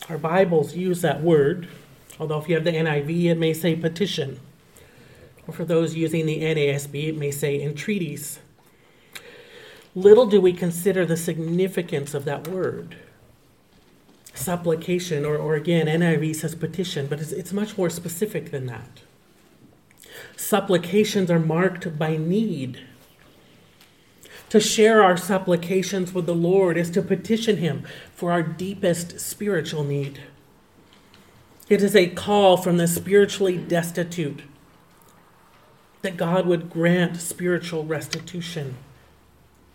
Our 0.10 0.18
Bibles 0.18 0.76
use 0.76 1.02
that 1.02 1.22
word, 1.22 1.70
although 2.20 2.40
if 2.40 2.50
you 2.50 2.56
have 2.56 2.66
the 2.66 2.72
NIV, 2.72 3.26
it 3.26 3.38
may 3.38 3.54
say 3.54 3.76
petition. 3.76 4.40
Or 5.48 5.54
for 5.54 5.64
those 5.64 5.96
using 5.96 6.26
the 6.26 6.42
NASB, 6.42 7.10
it 7.10 7.18
may 7.18 7.32
say 7.32 7.62
entreaties. 7.62 8.40
Little 9.96 10.26
do 10.26 10.42
we 10.42 10.54
consider 10.54 11.06
the 11.06 11.16
significance 11.16 12.14
of 12.14 12.26
that 12.26 12.48
word. 12.48 12.98
Supplication, 14.34 15.26
or, 15.26 15.38
or 15.38 15.56
again, 15.56 15.86
NIV 15.88 16.36
says 16.36 16.56
petition, 16.56 17.08
but 17.08 17.20
it's, 17.20 17.32
it's 17.32 17.54
much 17.54 17.78
more 17.78 17.90
specific 17.90 18.52
than 18.52 18.66
that. 18.66 19.02
Supplications 20.36 21.30
are 21.32 21.40
marked 21.40 21.98
by 21.98 22.18
need. 22.18 22.82
To 24.54 24.60
share 24.60 25.02
our 25.02 25.18
supplications 25.18 26.14
with 26.14 26.28
the 26.28 26.36
Lord 26.36 26.78
is 26.78 26.92
to 26.92 27.02
petition 27.02 27.58
Him 27.58 27.88
for 28.14 28.32
our 28.32 28.44
deepest 28.44 29.20
spiritual 29.20 29.84
need. 29.84 30.22
It 31.70 31.82
is 31.82 31.96
a 31.96 32.10
call 32.10 32.58
from 32.58 32.78
the 32.78 32.88
spiritually 32.88 33.58
destitute 33.58 34.44
that 36.04 36.18
God 36.18 36.46
would 36.46 36.70
grant 36.70 37.18
spiritual 37.18 37.84
restitution 37.84 38.76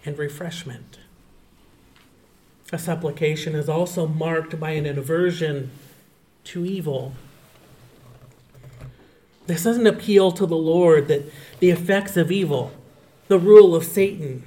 and 0.04 0.16
refreshment. 0.16 1.00
A 2.72 2.78
supplication 2.78 3.56
is 3.56 3.68
also 3.68 4.06
marked 4.06 4.60
by 4.60 4.70
an 4.70 4.86
aversion 4.86 5.72
to 6.44 6.64
evil. 6.64 7.14
This 9.48 9.64
doesn't 9.64 9.88
appeal 9.88 10.30
to 10.30 10.46
the 10.46 10.54
Lord 10.54 11.08
that 11.08 11.32
the 11.58 11.70
effects 11.70 12.16
of 12.16 12.30
evil, 12.30 12.70
the 13.26 13.40
rule 13.40 13.74
of 13.74 13.82
Satan, 13.82 14.44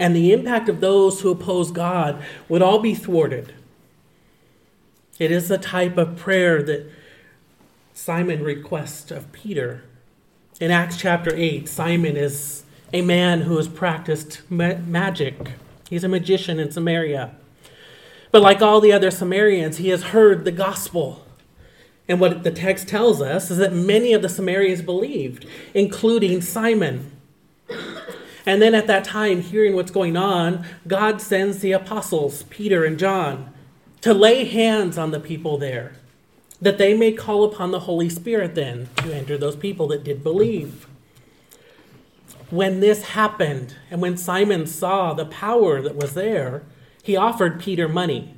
and 0.00 0.16
the 0.16 0.32
impact 0.32 0.70
of 0.70 0.80
those 0.80 1.20
who 1.20 1.30
oppose 1.30 1.70
God 1.70 2.24
would 2.48 2.62
all 2.62 2.78
be 2.78 2.94
thwarted. 2.94 3.52
It 5.18 5.30
is 5.30 5.48
the 5.48 5.58
type 5.58 5.98
of 5.98 6.16
prayer 6.16 6.62
that 6.62 6.90
Simon 7.92 8.42
requests 8.42 9.10
of 9.10 9.30
Peter. 9.30 9.84
In 10.58 10.70
Acts 10.70 10.96
chapter 10.96 11.34
8, 11.34 11.68
Simon 11.68 12.16
is 12.16 12.64
a 12.94 13.02
man 13.02 13.42
who 13.42 13.58
has 13.58 13.68
practiced 13.68 14.40
ma- 14.48 14.78
magic. 14.86 15.52
He's 15.90 16.02
a 16.02 16.08
magician 16.08 16.58
in 16.58 16.72
Samaria. 16.72 17.34
But 18.30 18.40
like 18.40 18.62
all 18.62 18.80
the 18.80 18.94
other 18.94 19.10
Samaritans, 19.10 19.76
he 19.76 19.90
has 19.90 20.02
heard 20.04 20.46
the 20.46 20.52
gospel. 20.52 21.26
And 22.08 22.18
what 22.18 22.42
the 22.42 22.50
text 22.50 22.88
tells 22.88 23.20
us 23.20 23.50
is 23.50 23.58
that 23.58 23.74
many 23.74 24.14
of 24.14 24.22
the 24.22 24.30
Samaritans 24.30 24.80
believed, 24.80 25.44
including 25.74 26.40
Simon. 26.40 27.12
And 28.46 28.60
then 28.62 28.74
at 28.74 28.86
that 28.86 29.04
time, 29.04 29.42
hearing 29.42 29.74
what's 29.74 29.90
going 29.90 30.16
on, 30.16 30.64
God 30.86 31.20
sends 31.20 31.58
the 31.58 31.72
apostles, 31.72 32.44
Peter 32.44 32.84
and 32.84 32.98
John, 32.98 33.52
to 34.00 34.14
lay 34.14 34.44
hands 34.44 34.96
on 34.96 35.10
the 35.10 35.20
people 35.20 35.58
there, 35.58 35.92
that 36.60 36.78
they 36.78 36.96
may 36.96 37.12
call 37.12 37.44
upon 37.44 37.70
the 37.70 37.80
Holy 37.80 38.08
Spirit 38.08 38.54
then 38.54 38.88
to 38.96 39.14
enter 39.14 39.36
those 39.36 39.56
people 39.56 39.86
that 39.88 40.04
did 40.04 40.22
believe 40.22 40.86
when 42.50 42.80
this 42.80 43.02
happened 43.04 43.76
and 43.90 44.02
when 44.02 44.16
Simon 44.16 44.66
saw 44.66 45.14
the 45.14 45.24
power 45.24 45.80
that 45.80 45.94
was 45.94 46.14
there, 46.14 46.62
he 47.02 47.16
offered 47.16 47.60
Peter 47.60 47.88
money. 47.88 48.34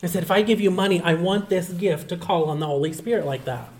He 0.00 0.06
said, 0.06 0.22
If 0.22 0.30
I 0.30 0.42
give 0.42 0.60
you 0.60 0.70
money, 0.70 1.00
I 1.00 1.14
want 1.14 1.48
this 1.48 1.70
gift 1.70 2.08
to 2.10 2.16
call 2.16 2.50
on 2.50 2.60
the 2.60 2.66
Holy 2.66 2.92
Spirit 2.92 3.26
like 3.26 3.44
that. 3.46 3.70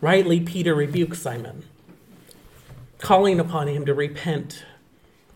Rightly, 0.00 0.40
Peter 0.40 0.74
rebuked 0.74 1.16
Simon, 1.16 1.64
calling 3.00 3.40
upon 3.40 3.68
him 3.68 3.84
to 3.86 3.94
repent 3.94 4.64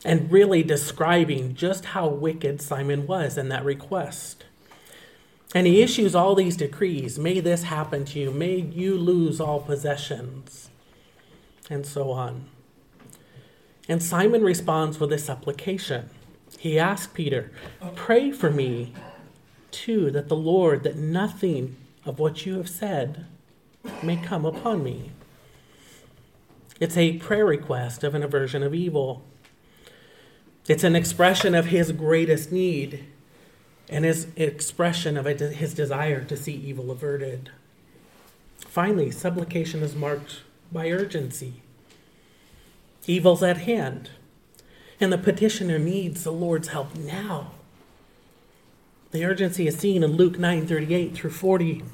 and 0.05 0.31
really 0.31 0.63
describing 0.63 1.55
just 1.55 1.87
how 1.87 2.07
wicked 2.07 2.61
Simon 2.61 3.07
was 3.07 3.39
in 3.39 3.49
that 3.49 3.65
request. 3.65 4.45
And 5.55 5.67
he 5.67 5.83
issues 5.83 6.15
all 6.15 6.35
these 6.35 6.57
decrees 6.57 7.19
May 7.19 7.41
this 7.41 7.65
happen 7.65 8.05
to 8.07 8.19
you, 8.19 8.31
may 8.31 8.57
you 8.57 8.97
lose 8.97 9.41
all 9.41 9.61
possessions 9.61 10.69
and 11.71 11.87
so 11.87 12.11
on. 12.11 12.47
And 13.89 14.03
Simon 14.03 14.43
responds 14.43 14.99
with 14.99 15.13
a 15.13 15.19
supplication. 15.19 16.11
He 16.59 16.79
asked 16.79 17.15
Peter, 17.15 17.53
Pray 17.95 18.31
for 18.31 18.51
me, 18.51 18.95
too, 19.71 20.11
that 20.11 20.29
the 20.29 20.37
Lord, 20.37 20.83
that 20.85 20.97
nothing 20.97 21.77
of 22.05 22.19
what 22.19 22.47
you 22.47 22.57
have 22.57 22.69
said 22.69 23.27
may 24.03 24.17
come 24.17 24.45
upon 24.45 24.83
me. 24.83 25.11
It's 26.81 26.97
a 26.97 27.19
prayer 27.19 27.47
request 27.47 28.03
of 28.03 28.15
an 28.15 28.23
aversion 28.23 28.63
of 28.63 28.75
evil. 28.75 29.23
It's 30.67 30.85
an 30.85 30.97
expression 30.97 31.55
of 31.55 31.67
his 31.67 31.93
greatest 31.93 32.51
need 32.51 33.05
and 33.89 34.05
his 34.05 34.29
expression 34.35 35.17
of 35.17 35.27
his 35.27 35.75
desire 35.75 36.25
to 36.25 36.37
see 36.37 36.55
evil 36.55 36.91
averted. 36.91 37.51
Finally, 38.59 39.11
supplication 39.11 39.83
is 39.83 39.95
marked 39.95 40.41
by 40.73 40.91
urgency. 40.91 41.63
Evil's 43.07 43.43
at 43.43 43.59
hand, 43.59 44.11
and 44.99 45.13
the 45.13 45.19
petitioner 45.19 45.79
needs 45.79 46.25
the 46.25 46.33
Lord's 46.33 46.69
help 46.69 46.97
now. 46.97 47.53
The 49.11 49.25
urgency 49.25 49.69
is 49.69 49.79
seen 49.79 50.03
in 50.03 50.13
Luke 50.13 50.39
9 50.39 50.67
38 50.67 51.15
through 51.15 51.31
40, 51.31 51.85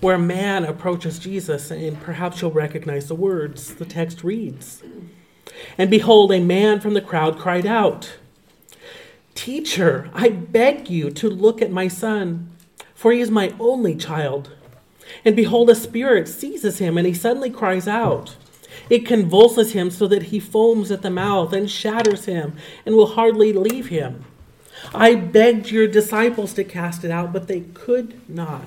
where 0.00 0.16
a 0.16 0.18
man 0.18 0.64
approaches 0.64 1.18
Jesus, 1.18 1.70
and 1.70 2.00
perhaps 2.00 2.40
you'll 2.40 2.50
recognize 2.50 3.08
the 3.08 3.14
words. 3.14 3.74
The 3.74 3.84
text 3.84 4.24
reads 4.24 4.82
And 5.78 5.90
behold, 5.90 6.32
a 6.32 6.40
man 6.40 6.80
from 6.80 6.94
the 6.94 7.00
crowd 7.00 7.38
cried 7.38 7.66
out, 7.66 8.18
Teacher, 9.34 10.10
I 10.12 10.28
beg 10.28 10.90
you 10.90 11.10
to 11.10 11.28
look 11.28 11.62
at 11.62 11.70
my 11.70 11.88
son, 11.88 12.50
for 12.94 13.12
he 13.12 13.20
is 13.20 13.30
my 13.30 13.54
only 13.58 13.96
child. 13.96 14.50
And 15.24 15.34
behold, 15.34 15.70
a 15.70 15.74
spirit 15.74 16.28
seizes 16.28 16.78
him, 16.78 16.96
and 16.96 17.06
he 17.06 17.14
suddenly 17.14 17.50
cries 17.50 17.88
out. 17.88 18.36
It 18.88 19.06
convulses 19.06 19.72
him 19.72 19.90
so 19.90 20.06
that 20.08 20.24
he 20.24 20.40
foams 20.40 20.90
at 20.90 21.02
the 21.02 21.10
mouth 21.10 21.52
and 21.52 21.70
shatters 21.70 22.24
him 22.24 22.56
and 22.84 22.94
will 22.94 23.14
hardly 23.14 23.52
leave 23.52 23.88
him. 23.88 24.24
I 24.94 25.14
begged 25.14 25.70
your 25.70 25.86
disciples 25.86 26.52
to 26.54 26.64
cast 26.64 27.04
it 27.04 27.10
out, 27.10 27.32
but 27.32 27.48
they 27.48 27.60
could 27.60 28.28
not. 28.28 28.64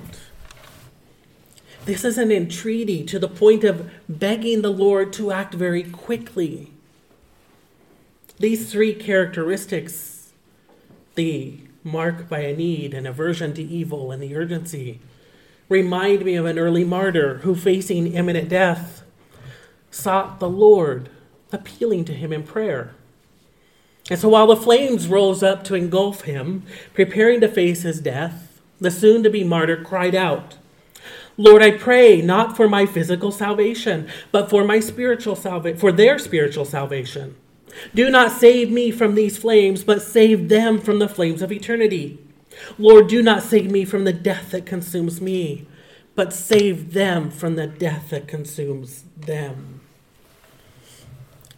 This 1.86 2.04
is 2.04 2.18
an 2.18 2.32
entreaty 2.32 3.04
to 3.04 3.16
the 3.20 3.28
point 3.28 3.62
of 3.62 3.88
begging 4.08 4.62
the 4.62 4.72
Lord 4.72 5.12
to 5.12 5.30
act 5.30 5.54
very 5.54 5.84
quickly. 5.84 6.72
These 8.40 8.72
three 8.72 8.92
characteristics 8.92 10.32
the 11.14 11.60
mark 11.84 12.28
by 12.28 12.40
a 12.40 12.56
need, 12.56 12.92
an 12.92 13.06
aversion 13.06 13.54
to 13.54 13.62
evil, 13.62 14.10
and 14.10 14.20
the 14.20 14.34
urgency 14.34 14.98
remind 15.68 16.24
me 16.24 16.34
of 16.34 16.44
an 16.44 16.58
early 16.58 16.82
martyr 16.82 17.38
who, 17.38 17.54
facing 17.54 18.12
imminent 18.12 18.48
death, 18.48 19.04
sought 19.92 20.40
the 20.40 20.50
Lord, 20.50 21.08
appealing 21.52 22.04
to 22.06 22.12
him 22.14 22.32
in 22.32 22.42
prayer. 22.42 22.96
And 24.10 24.18
so 24.18 24.28
while 24.28 24.48
the 24.48 24.56
flames 24.56 25.06
rose 25.06 25.44
up 25.44 25.62
to 25.64 25.76
engulf 25.76 26.22
him, 26.22 26.64
preparing 26.94 27.40
to 27.42 27.48
face 27.48 27.82
his 27.82 28.00
death, 28.00 28.60
the 28.80 28.90
soon 28.90 29.22
to 29.22 29.30
be 29.30 29.44
martyr 29.44 29.76
cried 29.76 30.16
out, 30.16 30.56
Lord, 31.38 31.62
I 31.62 31.72
pray 31.72 32.22
not 32.22 32.56
for 32.56 32.68
my 32.68 32.86
physical 32.86 33.30
salvation, 33.30 34.08
but 34.32 34.48
for 34.48 34.64
my 34.64 34.80
spiritual 34.80 35.36
salvation, 35.36 35.78
for 35.78 35.92
their 35.92 36.18
spiritual 36.18 36.64
salvation. 36.64 37.36
Do 37.94 38.10
not 38.10 38.32
save 38.32 38.70
me 38.70 38.90
from 38.90 39.14
these 39.14 39.36
flames, 39.36 39.84
but 39.84 40.00
save 40.00 40.48
them 40.48 40.80
from 40.80 40.98
the 40.98 41.08
flames 41.08 41.42
of 41.42 41.52
eternity. 41.52 42.18
Lord, 42.78 43.08
do 43.08 43.22
not 43.22 43.42
save 43.42 43.70
me 43.70 43.84
from 43.84 44.04
the 44.04 44.14
death 44.14 44.50
that 44.52 44.64
consumes 44.64 45.20
me, 45.20 45.66
but 46.14 46.32
save 46.32 46.94
them 46.94 47.30
from 47.30 47.56
the 47.56 47.66
death 47.66 48.10
that 48.10 48.26
consumes 48.26 49.04
them. 49.16 49.82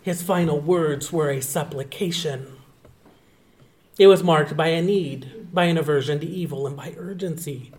His 0.03 0.23
final 0.23 0.59
words 0.59 1.13
were 1.13 1.31
a 1.31 1.41
supplication. 1.41 2.57
It 3.99 4.09
was 4.09 4.25
marked 4.25 4.57
by 4.57 4.69
a 4.69 4.83
need, 4.83 5.53
by 5.53 5.65
an 5.65 5.79
aversion 5.79 6.19
to 6.21 6.27
evil, 6.27 6.67
and 6.67 6.77
by 6.77 6.95
urgency. 6.97 7.73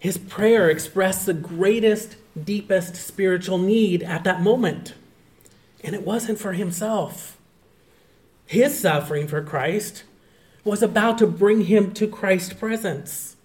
His 0.00 0.16
prayer 0.16 0.70
expressed 0.70 1.26
the 1.26 1.34
greatest, 1.34 2.16
deepest 2.42 2.96
spiritual 2.96 3.58
need 3.58 4.02
at 4.02 4.24
that 4.24 4.40
moment. 4.40 4.94
And 5.84 5.94
it 5.94 6.06
wasn't 6.06 6.40
for 6.40 6.54
himself. 6.54 7.36
His 8.46 8.76
suffering 8.80 9.28
for 9.28 9.42
Christ 9.42 10.04
was 10.64 10.82
about 10.82 11.18
to 11.18 11.26
bring 11.26 11.66
him 11.66 11.92
to 11.92 12.08
Christ's 12.08 12.54
presence. 12.54 13.36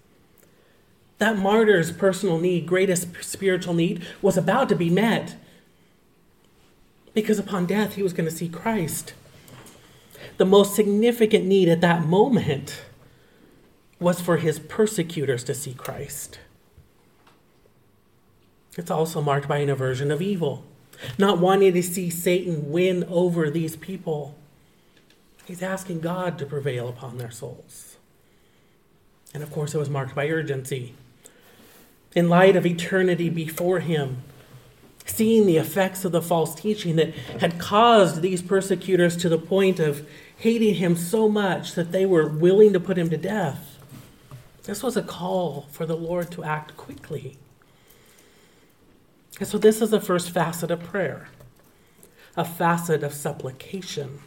That 1.18 1.38
martyr's 1.38 1.92
personal 1.92 2.38
need, 2.38 2.66
greatest 2.66 3.08
spiritual 3.22 3.74
need, 3.74 4.04
was 4.22 4.38
about 4.38 4.68
to 4.70 4.74
be 4.74 4.90
met 4.90 5.36
because 7.14 7.38
upon 7.38 7.66
death 7.66 7.94
he 7.94 8.02
was 8.02 8.12
going 8.12 8.28
to 8.28 8.34
see 8.34 8.48
Christ. 8.48 9.12
The 10.38 10.44
most 10.44 10.74
significant 10.74 11.44
need 11.44 11.68
at 11.68 11.80
that 11.82 12.04
moment 12.04 12.82
was 13.98 14.20
for 14.20 14.38
his 14.38 14.58
persecutors 14.58 15.44
to 15.44 15.54
see 15.54 15.74
Christ. 15.74 16.38
It's 18.76 18.90
also 18.90 19.22
marked 19.22 19.48
by 19.48 19.58
an 19.58 19.70
aversion 19.70 20.10
of 20.10 20.20
evil 20.20 20.64
not 21.18 21.38
wanting 21.38 21.72
to 21.74 21.82
see 21.82 22.10
Satan 22.10 22.70
win 22.70 23.04
over 23.04 23.50
these 23.50 23.76
people. 23.76 24.34
He's 25.44 25.62
asking 25.62 26.00
God 26.00 26.38
to 26.38 26.46
prevail 26.46 26.88
upon 26.88 27.18
their 27.18 27.30
souls. 27.30 27.96
And 29.32 29.42
of 29.42 29.52
course, 29.52 29.74
it 29.74 29.78
was 29.78 29.90
marked 29.90 30.14
by 30.14 30.28
urgency. 30.28 30.94
In 32.14 32.28
light 32.28 32.56
of 32.56 32.64
eternity 32.64 33.28
before 33.28 33.80
him, 33.80 34.22
seeing 35.04 35.46
the 35.46 35.58
effects 35.58 36.04
of 36.04 36.12
the 36.12 36.22
false 36.22 36.54
teaching 36.54 36.96
that 36.96 37.14
had 37.40 37.58
caused 37.58 38.22
these 38.22 38.42
persecutors 38.42 39.16
to 39.18 39.28
the 39.28 39.38
point 39.38 39.78
of 39.78 40.08
hating 40.38 40.76
him 40.76 40.96
so 40.96 41.28
much 41.28 41.74
that 41.74 41.92
they 41.92 42.06
were 42.06 42.26
willing 42.28 42.72
to 42.72 42.80
put 42.80 42.98
him 42.98 43.10
to 43.10 43.16
death, 43.16 43.78
this 44.64 44.82
was 44.82 44.96
a 44.96 45.02
call 45.02 45.66
for 45.70 45.86
the 45.86 45.96
Lord 45.96 46.30
to 46.32 46.42
act 46.42 46.76
quickly. 46.76 47.36
And 49.38 49.48
so, 49.48 49.58
this 49.58 49.82
is 49.82 49.90
the 49.90 50.00
first 50.00 50.30
facet 50.30 50.70
of 50.70 50.82
prayer 50.82 51.28
a 52.36 52.44
facet 52.44 53.02
of 53.02 53.14
supplication. 53.14 54.20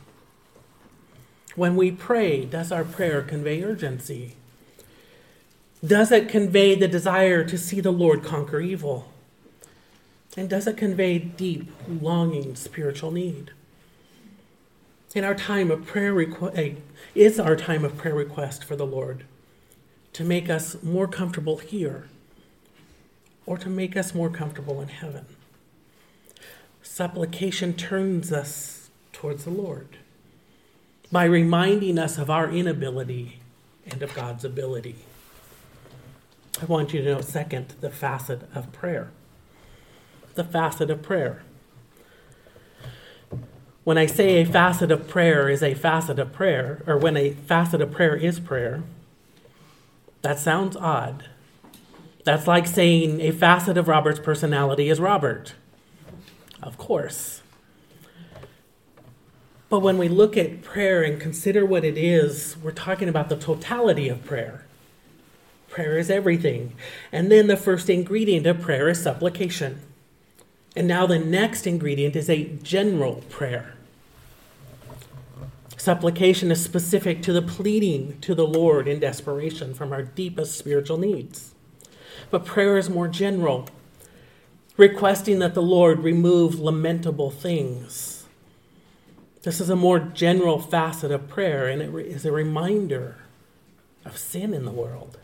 When 1.56 1.76
we 1.76 1.92
pray, 1.92 2.46
does 2.46 2.72
our 2.72 2.84
prayer 2.84 3.22
convey 3.22 3.64
urgency? 3.64 4.36
Does 5.86 6.12
it 6.12 6.28
convey 6.28 6.76
the 6.76 6.88
desire 6.88 7.44
to 7.44 7.58
see 7.58 7.80
the 7.80 7.92
Lord 7.92 8.24
conquer 8.24 8.60
evil? 8.60 9.12
And 10.36 10.50
does 10.50 10.68
it 10.68 10.78
convey 10.78 11.20
deep, 11.20 11.72
longing 11.88 12.56
spiritual 12.56 13.12
need? 13.12 13.52
In 15.16 15.24
our 15.24 15.36
time 15.36 15.72
of 15.72 15.86
prayer, 15.86 16.16
is 17.16 17.40
our 17.40 17.56
time 17.56 17.84
of 17.84 17.98
prayer 17.98 18.16
request 18.16 18.64
for 18.64 18.76
the 18.76 18.86
Lord 18.86 19.24
to 20.14 20.24
make 20.24 20.50
us 20.50 20.82
more 20.84 21.08
comfortable 21.08 21.58
here 21.58 22.10
or 23.50 23.58
to 23.58 23.68
make 23.68 23.98
us 23.98 24.14
more 24.14 24.30
comfortable 24.30 24.80
in 24.80 24.90
heaven. 24.90 25.26
Supplication 26.84 27.74
turns 27.74 28.32
us 28.32 28.92
towards 29.12 29.44
the 29.44 29.50
Lord 29.50 29.98
by 31.12 31.24
reminding 31.24 31.98
us 31.98 32.20
of 32.20 32.30
our 32.30 32.52
inability 32.52 33.40
and 33.88 34.04
of 34.04 34.14
God's 34.14 34.46
ability. 34.46 34.98
I 36.62 36.66
want 36.66 36.94
you 36.94 37.02
to 37.02 37.16
know, 37.16 37.22
second, 37.22 37.74
the 37.82 37.90
facet 37.90 38.48
of 38.54 38.72
prayer. 38.72 39.10
The 40.36 40.44
facet 40.44 40.92
of 40.92 41.02
prayer. 41.02 41.42
When 43.84 43.98
I 43.98 44.06
say 44.06 44.42
a 44.42 44.46
facet 44.46 44.92
of 44.92 45.08
prayer 45.08 45.50
is 45.50 45.64
a 45.64 45.74
facet 45.74 46.20
of 46.20 46.32
prayer, 46.32 46.84
or 46.86 47.00
when 47.00 47.18
a 47.18 47.32
facet 47.32 47.82
of 47.82 47.92
prayer 47.92 48.16
is 48.16 48.40
prayer, 48.40 48.84
that 50.22 50.38
sounds 50.38 50.78
odd. 50.78 51.24
That's 52.24 52.48
like 52.48 52.68
saying 52.68 53.22
a 53.22 53.32
facet 53.32 53.78
of 53.78 53.88
Robert's 53.88 54.20
personality 54.20 54.90
is 54.90 55.00
Robert. 55.00 55.54
Of 56.62 56.78
course. 56.78 57.42
But 59.70 59.80
when 59.80 59.98
we 59.98 60.10
look 60.10 60.36
at 60.36 60.62
prayer 60.62 61.04
and 61.04 61.22
consider 61.22 61.66
what 61.66 61.86
it 61.86 61.98
is, 61.98 62.58
we're 62.62 62.72
talking 62.72 63.08
about 63.08 63.30
the 63.30 63.36
totality 63.38 64.10
of 64.10 64.26
prayer. 64.26 64.66
Prayer 65.70 65.98
is 65.98 66.10
everything. 66.10 66.74
And 67.12 67.32
then 67.32 67.48
the 67.48 67.56
first 67.56 67.90
ingredient 67.90 68.48
of 68.48 68.62
prayer 68.62 68.90
is 68.90 69.02
supplication. 69.02 69.80
And 70.76 70.88
now 70.88 71.06
the 71.06 71.20
next 71.20 71.68
ingredient 71.68 72.16
is 72.16 72.30
a 72.30 72.46
general 72.46 73.24
prayer. 73.30 73.76
Supplication 75.78 76.52
is 76.52 76.64
specific 76.64 77.22
to 77.24 77.32
the 77.32 77.42
pleading 77.42 78.20
to 78.22 78.36
the 78.36 78.46
Lord 78.46 78.88
in 78.88 79.00
desperation 79.00 79.74
from 79.74 79.94
our 79.94 80.04
deepest 80.04 80.58
spiritual 80.58 80.98
needs 80.98 81.54
but 82.32 82.46
prayer 82.46 82.78
is 82.78 82.90
more 82.90 83.08
general, 83.08 83.68
requesting 84.78 85.40
that 85.40 85.54
the 85.54 85.62
Lord 85.62 86.00
remove 86.04 86.60
lamentable 86.60 87.32
things. 87.32 88.26
This 89.44 89.62
is 89.62 89.70
a 89.70 89.76
more 89.76 90.00
general 90.00 90.60
facet 90.60 91.12
of 91.12 91.30
prayer, 91.30 91.68
and 91.68 91.82
it 91.82 91.94
is 92.06 92.26
a 92.26 92.32
reminder 92.32 93.18
of 94.06 94.18
sin 94.18 94.54
in 94.54 94.66
the 94.66 94.72
world. 94.72 95.18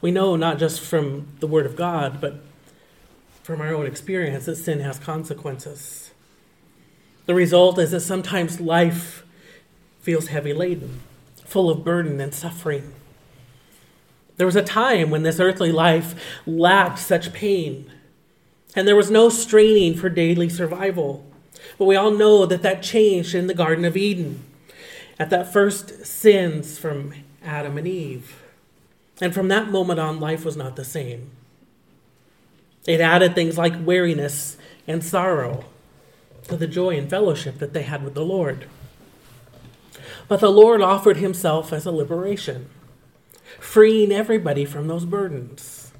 We 0.00 0.10
know 0.10 0.36
not 0.36 0.58
just 0.58 0.80
from 0.80 1.28
the 1.40 1.46
Word 1.46 1.66
of 1.66 1.76
God, 1.76 2.20
but 2.20 2.42
from 3.42 3.60
our 3.60 3.74
own 3.74 3.86
experience 3.86 4.46
that 4.46 4.56
sin 4.56 4.80
has 4.80 4.98
consequences. 4.98 6.10
The 7.26 7.34
result 7.34 7.78
is 7.78 7.90
that 7.90 8.00
sometimes 8.00 8.60
life 8.60 9.24
feels 10.00 10.28
heavy 10.28 10.52
laden, 10.52 11.00
full 11.44 11.70
of 11.70 11.84
burden 11.84 12.20
and 12.20 12.34
suffering. 12.34 12.92
There 14.42 14.46
was 14.48 14.56
a 14.56 14.62
time 14.62 15.10
when 15.10 15.22
this 15.22 15.38
earthly 15.38 15.70
life 15.70 16.16
lacked 16.46 16.98
such 16.98 17.32
pain, 17.32 17.88
and 18.74 18.88
there 18.88 18.96
was 18.96 19.08
no 19.08 19.28
straining 19.28 19.94
for 19.94 20.08
daily 20.08 20.48
survival. 20.48 21.24
But 21.78 21.84
we 21.84 21.94
all 21.94 22.10
know 22.10 22.44
that 22.46 22.62
that 22.62 22.82
changed 22.82 23.36
in 23.36 23.46
the 23.46 23.54
Garden 23.54 23.84
of 23.84 23.96
Eden 23.96 24.42
at 25.16 25.30
that 25.30 25.52
first 25.52 26.04
sins 26.04 26.76
from 26.76 27.14
Adam 27.44 27.78
and 27.78 27.86
Eve. 27.86 28.42
And 29.20 29.32
from 29.32 29.46
that 29.46 29.70
moment 29.70 30.00
on, 30.00 30.18
life 30.18 30.44
was 30.44 30.56
not 30.56 30.74
the 30.74 30.84
same. 30.84 31.30
It 32.84 33.00
added 33.00 33.36
things 33.36 33.56
like 33.56 33.86
weariness 33.86 34.56
and 34.88 35.04
sorrow 35.04 35.66
to 36.48 36.56
the 36.56 36.66
joy 36.66 36.98
and 36.98 37.08
fellowship 37.08 37.58
that 37.60 37.74
they 37.74 37.82
had 37.82 38.02
with 38.02 38.14
the 38.14 38.24
Lord. 38.24 38.66
But 40.26 40.40
the 40.40 40.50
Lord 40.50 40.82
offered 40.82 41.18
himself 41.18 41.72
as 41.72 41.86
a 41.86 41.92
liberation, 41.92 42.68
freeing 43.62 44.10
everybody 44.10 44.64
from 44.64 44.88
those 44.88 45.04
burdens. 45.04 45.92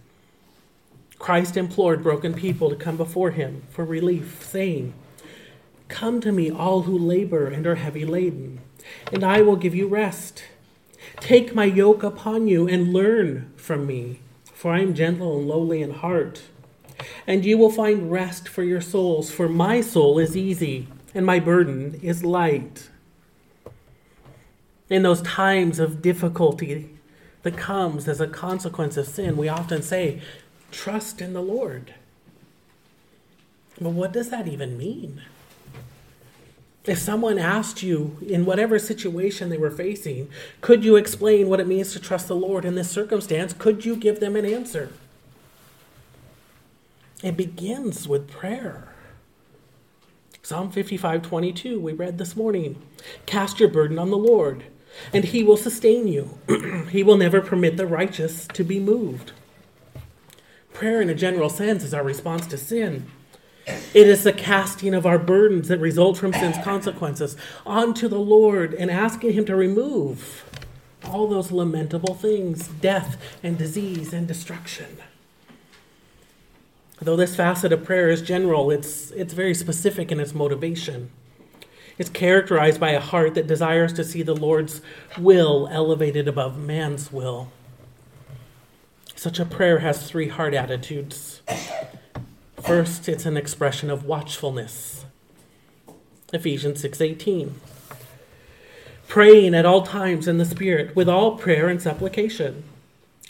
Christ 1.18 1.56
implored 1.56 2.02
broken 2.02 2.34
people 2.34 2.68
to 2.68 2.76
come 2.76 2.96
before 2.96 3.30
him 3.30 3.62
for 3.70 3.84
relief, 3.84 4.42
saying, 4.42 4.92
Come 5.86 6.20
to 6.22 6.32
me, 6.32 6.50
all 6.50 6.82
who 6.82 6.98
labor 6.98 7.46
and 7.46 7.66
are 7.66 7.76
heavy 7.76 8.04
laden, 8.04 8.60
and 9.12 9.22
I 9.22 9.42
will 9.42 9.54
give 9.54 9.76
you 9.76 9.86
rest. 9.86 10.42
Take 11.20 11.54
my 11.54 11.64
yoke 11.64 12.02
upon 12.02 12.48
you 12.48 12.66
and 12.66 12.92
learn 12.92 13.52
from 13.56 13.86
me, 13.86 14.18
for 14.52 14.72
I 14.72 14.80
am 14.80 14.92
gentle 14.92 15.38
and 15.38 15.48
lowly 15.48 15.82
in 15.82 15.92
heart. 15.92 16.42
And 17.28 17.44
you 17.44 17.56
will 17.56 17.70
find 17.70 18.10
rest 18.10 18.48
for 18.48 18.64
your 18.64 18.80
souls, 18.80 19.30
for 19.30 19.48
my 19.48 19.80
soul 19.80 20.18
is 20.18 20.36
easy 20.36 20.88
and 21.14 21.24
my 21.24 21.38
burden 21.38 22.00
is 22.02 22.24
light. 22.24 22.90
In 24.90 25.04
those 25.04 25.22
times 25.22 25.78
of 25.78 26.02
difficulty 26.02 26.91
that 27.42 27.56
comes 27.56 28.08
as 28.08 28.20
a 28.20 28.26
consequence 28.26 28.96
of 28.96 29.06
sin, 29.06 29.36
we 29.36 29.48
often 29.48 29.82
say, 29.82 30.20
Trust 30.70 31.20
in 31.20 31.32
the 31.32 31.42
Lord. 31.42 31.94
But 33.80 33.90
what 33.90 34.12
does 34.12 34.30
that 34.30 34.48
even 34.48 34.78
mean? 34.78 35.22
If 36.84 36.98
someone 36.98 37.38
asked 37.38 37.82
you 37.82 38.18
in 38.26 38.44
whatever 38.44 38.78
situation 38.78 39.48
they 39.48 39.58
were 39.58 39.70
facing, 39.70 40.28
could 40.60 40.84
you 40.84 40.96
explain 40.96 41.48
what 41.48 41.60
it 41.60 41.68
means 41.68 41.92
to 41.92 42.00
trust 42.00 42.26
the 42.26 42.34
Lord 42.34 42.64
in 42.64 42.74
this 42.74 42.90
circumstance? 42.90 43.52
Could 43.52 43.84
you 43.84 43.94
give 43.94 44.18
them 44.18 44.34
an 44.34 44.44
answer? 44.44 44.92
It 47.22 47.36
begins 47.36 48.08
with 48.08 48.30
prayer. 48.30 48.88
Psalm 50.42 50.72
55 50.72 51.22
22, 51.22 51.78
we 51.78 51.92
read 51.92 52.18
this 52.18 52.34
morning. 52.34 52.82
Cast 53.26 53.60
your 53.60 53.68
burden 53.68 53.96
on 53.96 54.10
the 54.10 54.18
Lord, 54.18 54.64
and 55.12 55.24
he 55.24 55.42
will 55.42 55.56
sustain 55.56 56.08
you. 56.08 56.38
he 56.90 57.02
will 57.02 57.16
never 57.16 57.40
permit 57.40 57.76
the 57.76 57.86
righteous 57.86 58.46
to 58.48 58.64
be 58.64 58.80
moved. 58.80 59.32
Prayer, 60.72 61.00
in 61.00 61.10
a 61.10 61.14
general 61.14 61.48
sense, 61.48 61.84
is 61.84 61.94
our 61.94 62.02
response 62.02 62.46
to 62.46 62.58
sin. 62.58 63.06
It 63.66 64.08
is 64.08 64.24
the 64.24 64.32
casting 64.32 64.94
of 64.94 65.06
our 65.06 65.18
burdens 65.18 65.68
that 65.68 65.78
result 65.78 66.16
from 66.16 66.32
sin's 66.32 66.58
consequences 66.58 67.36
onto 67.64 68.08
the 68.08 68.18
Lord 68.18 68.74
and 68.74 68.90
asking 68.90 69.32
Him 69.32 69.44
to 69.44 69.54
remove 69.54 70.44
all 71.04 71.26
those 71.26 71.52
lamentable 71.52 72.14
things 72.14 72.68
death 72.68 73.22
and 73.42 73.56
disease 73.58 74.12
and 74.12 74.26
destruction. 74.26 74.98
Though 77.00 77.16
this 77.16 77.34
facet 77.34 77.72
of 77.72 77.84
prayer 77.84 78.08
is 78.08 78.22
general, 78.22 78.70
it's, 78.70 79.10
it's 79.12 79.34
very 79.34 79.54
specific 79.54 80.12
in 80.12 80.20
its 80.20 80.34
motivation. 80.34 81.10
It's 82.02 82.10
characterized 82.10 82.80
by 82.80 82.90
a 82.90 83.00
heart 83.00 83.34
that 83.34 83.46
desires 83.46 83.92
to 83.92 84.02
see 84.02 84.22
the 84.22 84.34
Lord's 84.34 84.80
will 85.16 85.68
elevated 85.70 86.26
above 86.26 86.58
man's 86.58 87.12
will. 87.12 87.52
Such 89.14 89.38
a 89.38 89.44
prayer 89.44 89.78
has 89.78 90.10
three 90.10 90.26
heart 90.26 90.52
attitudes. 90.52 91.42
First, 92.60 93.08
it's 93.08 93.24
an 93.24 93.36
expression 93.36 93.88
of 93.88 94.04
watchfulness. 94.04 95.04
Ephesians 96.32 96.80
6:18. 96.80 97.54
Praying 99.06 99.54
at 99.54 99.64
all 99.64 99.82
times 99.82 100.26
in 100.26 100.38
the 100.38 100.44
Spirit 100.44 100.96
with 100.96 101.08
all 101.08 101.36
prayer 101.36 101.68
and 101.68 101.80
supplication. 101.80 102.64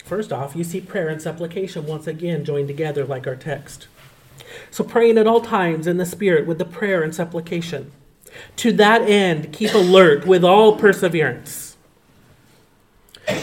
First 0.03 0.33
off, 0.33 0.55
you 0.55 0.63
see 0.63 0.81
prayer 0.81 1.09
and 1.09 1.21
supplication 1.21 1.85
once 1.85 2.07
again 2.07 2.43
joined 2.43 2.69
together 2.69 3.05
like 3.05 3.27
our 3.27 3.35
text. 3.35 3.85
So 4.71 4.83
praying 4.83 5.19
at 5.19 5.27
all 5.27 5.41
times 5.41 5.85
in 5.85 5.97
the 5.97 6.07
Spirit 6.07 6.47
with 6.47 6.57
the 6.57 6.65
prayer 6.65 7.03
and 7.03 7.13
supplication. 7.13 7.91
To 8.57 8.71
that 8.73 9.01
end, 9.01 9.53
keep 9.53 9.73
alert 9.73 10.25
with 10.25 10.43
all 10.43 10.77
perseverance. 10.77 11.77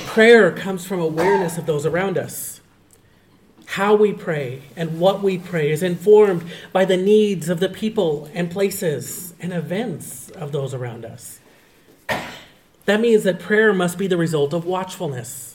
Prayer 0.07 0.53
comes 0.53 0.87
from 0.87 1.01
awareness 1.01 1.57
of 1.57 1.67
those 1.67 1.87
around 1.87 2.19
us 2.19 2.61
how 3.71 3.95
we 3.95 4.13
pray 4.13 4.61
and 4.75 4.99
what 4.99 5.23
we 5.23 5.39
pray 5.39 5.71
is 5.71 5.81
informed 5.81 6.43
by 6.73 6.85
the 6.85 6.97
needs 6.97 7.49
of 7.49 7.61
the 7.61 7.69
people 7.69 8.29
and 8.35 8.51
places 8.51 9.33
and 9.39 9.53
events 9.53 10.29
of 10.31 10.51
those 10.51 10.75
around 10.75 11.05
us. 11.05 11.39
That 12.85 13.01
means 13.01 13.23
that 13.23 13.39
prayer 13.39 13.73
must 13.73 13.97
be 13.97 14.09
the 14.09 14.17
result 14.17 14.53
of 14.53 14.65
watchfulness, 14.65 15.50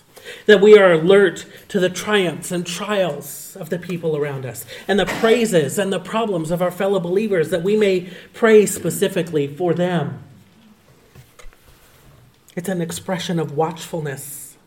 that 0.46 0.62
we 0.62 0.78
are 0.78 0.94
alert 0.94 1.46
to 1.70 1.80
the 1.80 1.90
triumphs 1.90 2.52
and 2.52 2.66
trials 2.66 3.56
of 3.60 3.70
the 3.70 3.80
people 3.80 4.18
around 4.18 4.46
us, 4.46 4.66
and 4.88 5.00
the 5.00 5.06
praises 5.06 5.78
and 5.78 5.92
the 5.92 6.00
problems 6.00 6.52
of 6.52 6.62
our 6.62 6.72
fellow 6.72 7.00
believers, 7.00 7.50
that 7.50 7.64
we 7.64 7.78
may 7.78 8.10
pray 8.34 8.66
specifically 8.66 9.48
for 9.48 9.74
them. 9.74 10.24
It's 12.56 12.70
an 12.70 12.82
expression 12.82 13.40
of 13.40 13.52
watchfulness. 13.52 14.58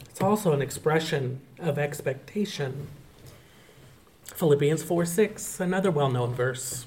It's 0.00 0.20
also 0.20 0.52
an 0.52 0.62
expression 0.62 1.40
of 1.58 1.78
expectation. 1.78 2.86
Philippians 4.24 4.82
4 4.82 5.04
6, 5.04 5.60
another 5.60 5.90
well 5.90 6.10
known 6.10 6.34
verse. 6.34 6.86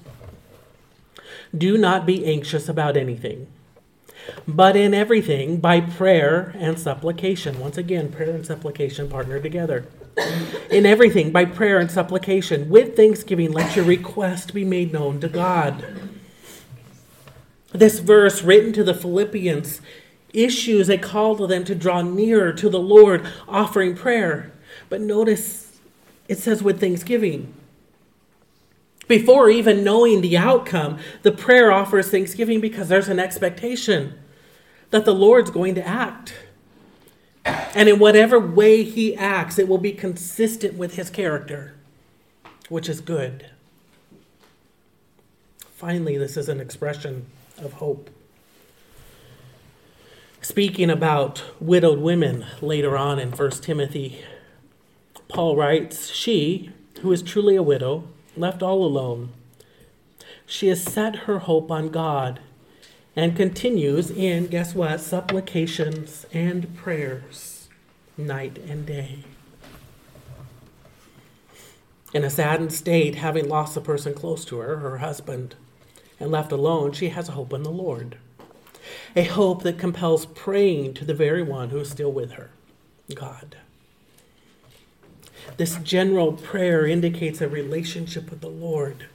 Do 1.55 1.77
not 1.77 2.05
be 2.05 2.25
anxious 2.25 2.69
about 2.69 2.95
anything, 2.95 3.47
but 4.47 4.75
in 4.75 4.93
everything, 4.93 5.57
by 5.57 5.81
prayer 5.81 6.53
and 6.57 6.79
supplication. 6.79 7.59
Once 7.59 7.77
again, 7.77 8.11
prayer 8.11 8.31
and 8.31 8.45
supplication 8.45 9.09
partner 9.09 9.39
together. 9.39 9.85
In 10.69 10.85
everything, 10.85 11.31
by 11.31 11.45
prayer 11.45 11.79
and 11.79 11.89
supplication, 11.89 12.69
with 12.69 12.95
thanksgiving, 12.95 13.51
let 13.51 13.75
your 13.75 13.85
request 13.85 14.53
be 14.53 14.65
made 14.65 14.91
known 14.91 15.19
to 15.21 15.29
God. 15.29 15.85
This 17.71 17.99
verse, 17.99 18.41
written 18.41 18.73
to 18.73 18.83
the 18.83 18.93
Philippians, 18.93 19.81
issues 20.33 20.89
a 20.89 20.97
call 20.97 21.35
to 21.37 21.47
them 21.47 21.63
to 21.65 21.75
draw 21.75 22.01
nearer 22.01 22.51
to 22.53 22.69
the 22.69 22.79
Lord, 22.79 23.27
offering 23.47 23.95
prayer. 23.95 24.51
But 24.89 25.01
notice 25.01 25.79
it 26.27 26.39
says 26.39 26.61
with 26.61 26.79
thanksgiving. 26.79 27.53
Before 29.09 29.49
even 29.49 29.83
knowing 29.83 30.21
the 30.21 30.37
outcome, 30.37 30.99
the 31.23 31.31
prayer 31.31 31.71
offers 31.71 32.11
thanksgiving 32.11 32.61
because 32.61 32.89
there's 32.89 33.07
an 33.07 33.19
expectation 33.19 34.13
that 34.91 35.03
the 35.03 35.15
Lord's 35.15 35.49
going 35.49 35.73
to 35.75 35.85
act. 35.85 36.35
And 37.43 37.89
in 37.89 37.97
whatever 37.97 38.39
way 38.39 38.83
he 38.83 39.15
acts, 39.15 39.57
it 39.57 39.67
will 39.67 39.79
be 39.79 39.93
consistent 39.93 40.75
with 40.75 40.93
his 40.93 41.09
character, 41.09 41.73
which 42.69 42.87
is 42.87 43.01
good. 43.01 43.47
Finally, 45.71 46.15
this 46.15 46.37
is 46.37 46.47
an 46.47 46.59
expression 46.59 47.25
of 47.57 47.73
hope. 47.73 48.11
Speaking 50.39 50.91
about 50.91 51.43
widowed 51.59 51.99
women 51.99 52.45
later 52.61 52.95
on 52.95 53.17
in 53.17 53.31
1 53.31 53.49
Timothy 53.61 54.23
Paul 55.29 55.55
writes, 55.55 56.09
She, 56.09 56.71
who 57.01 57.11
is 57.11 57.23
truly 57.23 57.55
a 57.55 57.63
widow, 57.63 58.03
left 58.39 58.63
all 58.63 58.85
alone, 58.85 59.31
she 60.45 60.67
has 60.69 60.83
set 60.83 61.15
her 61.27 61.39
hope 61.39 61.69
on 61.69 61.89
God 61.89 62.39
and 63.15 63.35
continues 63.35 64.09
in, 64.09 64.47
guess 64.47 64.73
what, 64.73 64.99
supplications 65.01 66.25
and 66.33 66.75
prayers 66.75 67.69
night 68.17 68.57
and 68.57 68.85
day. 68.85 69.19
In 72.13 72.23
a 72.23 72.29
saddened 72.29 72.73
state, 72.73 73.15
having 73.15 73.47
lost 73.47 73.77
a 73.77 73.81
person 73.81 74.13
close 74.13 74.43
to 74.45 74.57
her, 74.57 74.77
her 74.77 74.97
husband, 74.97 75.55
and 76.19 76.31
left 76.31 76.51
alone, 76.51 76.91
she 76.91 77.09
has 77.09 77.29
a 77.29 77.33
hope 77.33 77.53
in 77.53 77.63
the 77.63 77.69
Lord. 77.69 78.17
A 79.15 79.23
hope 79.23 79.63
that 79.63 79.77
compels 79.77 80.25
praying 80.25 80.95
to 80.95 81.05
the 81.05 81.13
very 81.13 81.43
one 81.43 81.69
who 81.69 81.79
is 81.79 81.89
still 81.89 82.11
with 82.11 82.31
her, 82.31 82.49
God. 83.13 83.57
This 85.59 85.75
general 85.83 86.31
prayer 86.31 86.87
indicates 86.87 87.41
a 87.41 87.49
relationship 87.49 88.29
with 88.29 88.39
the 88.39 88.47
Lord. 88.47 89.07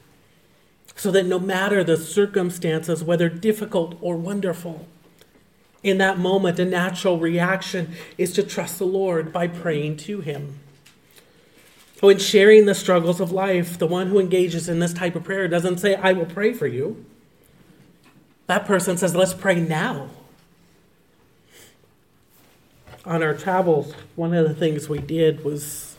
So 0.95 1.11
that 1.11 1.25
no 1.25 1.39
matter 1.39 1.83
the 1.83 1.97
circumstances, 1.97 3.03
whether 3.03 3.31
difficult 3.31 3.97
or 4.03 4.19
wonderful, 4.19 4.87
in 5.83 5.97
that 5.99 6.19
moment, 6.19 6.59
a 6.59 6.67
natural 6.67 7.19
reaction 7.19 7.95
is 8.19 8.35
to 8.35 8.43
trust 8.43 8.79
the 8.79 8.85
Lord 8.85 9.33
by 9.33 9.49
praying 9.49 9.97
to 9.99 10.21
Him. 10.21 10.59
So, 11.99 12.11
in 12.11 12.19
sharing 12.19 12.67
the 12.67 12.75
struggles 12.75 13.23
of 13.23 13.33
life, 13.33 13.79
the 13.79 13.87
one 13.87 14.09
who 14.09 14.21
engages 14.21 14.69
in 14.69 14.81
this 14.81 14.93
type 14.93 15.17
of 15.17 15.25
prayer 15.25 15.49
doesn't 15.49 15.79
say, 15.79 15.95
I 15.95 16.13
will 16.13 16.27
pray 16.27 16.53
for 16.53 16.67
you. 16.67 17.07
That 18.49 18.67
person 18.67 18.99
says, 18.99 19.17
Let's 19.17 19.33
pray 19.33 19.61
now. 19.61 20.11
On 23.07 23.23
our 23.23 23.35
travels, 23.35 23.95
one 24.15 24.35
of 24.35 24.47
the 24.47 24.55
things 24.55 24.91
we 24.91 24.99
did 24.99 25.43
was 25.43 25.94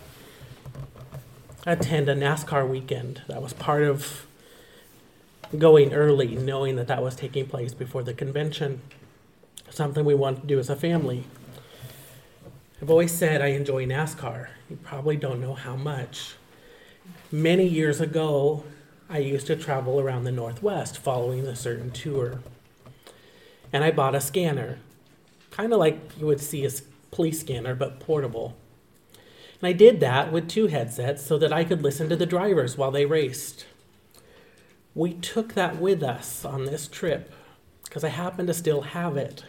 attend 1.66 2.10
a 2.10 2.16
NASCAR 2.16 2.68
weekend. 2.68 3.22
That 3.28 3.42
was 3.42 3.54
part 3.54 3.84
of 3.84 4.28
going 5.58 5.94
early, 5.94 6.36
knowing 6.36 6.76
that 6.76 6.88
that 6.88 7.02
was 7.02 7.16
taking 7.16 7.48
place 7.48 7.74
before 7.74 8.04
the 8.04 8.14
convention. 8.14 8.82
Something 9.70 10.06
we 10.06 10.16
wanted 10.16 10.42
to 10.42 10.48
do 10.48 10.60
as 10.60 10.70
a 10.70 10.76
family. 10.76 11.24
I've 12.82 12.90
always 12.90 13.12
said 13.12 13.42
I 13.42 13.48
enjoy 13.48 13.86
NASCAR. 13.86 14.50
You 14.70 14.76
probably 14.78 15.18
don't 15.18 15.42
know 15.42 15.54
how 15.54 15.76
much. 15.76 16.36
Many 17.32 17.66
years 17.68 18.00
ago, 18.00 18.64
I 19.10 19.20
used 19.20 19.48
to 19.48 19.56
travel 19.56 20.00
around 20.00 20.24
the 20.24 20.32
Northwest 20.32 20.98
following 20.98 21.46
a 21.46 21.56
certain 21.56 21.92
tour. 21.92 22.42
And 23.72 23.84
I 23.84 23.92
bought 23.92 24.16
a 24.16 24.22
scanner, 24.22 24.80
kind 25.52 25.74
of 25.74 25.80
like 25.80 26.00
you 26.18 26.26
would 26.26 26.40
see 26.40 26.66
a 26.66 26.70
police 27.12 27.40
scanner, 27.40 27.76
but 27.76 28.00
portable. 28.00 28.56
And 29.66 29.74
I 29.74 29.78
did 29.78 30.00
that 30.02 30.32
with 30.32 30.48
two 30.48 30.68
headsets 30.68 31.26
so 31.26 31.40
that 31.40 31.52
I 31.52 31.64
could 31.64 31.82
listen 31.82 32.08
to 32.10 32.16
the 32.16 32.28
drivers 32.28 32.78
while 32.78 32.92
they 32.92 33.08
raced. 33.08 33.66
We 34.94 35.16
took 35.16 35.56
that 35.56 35.78
with 35.82 36.04
us 36.04 36.46
on 36.46 36.66
this 36.66 36.88
trip 36.88 37.34
because 37.84 38.04
I 38.04 38.10
happen 38.10 38.46
to 38.46 38.54
still 38.54 38.82
have 38.82 39.18
it. 39.18 39.44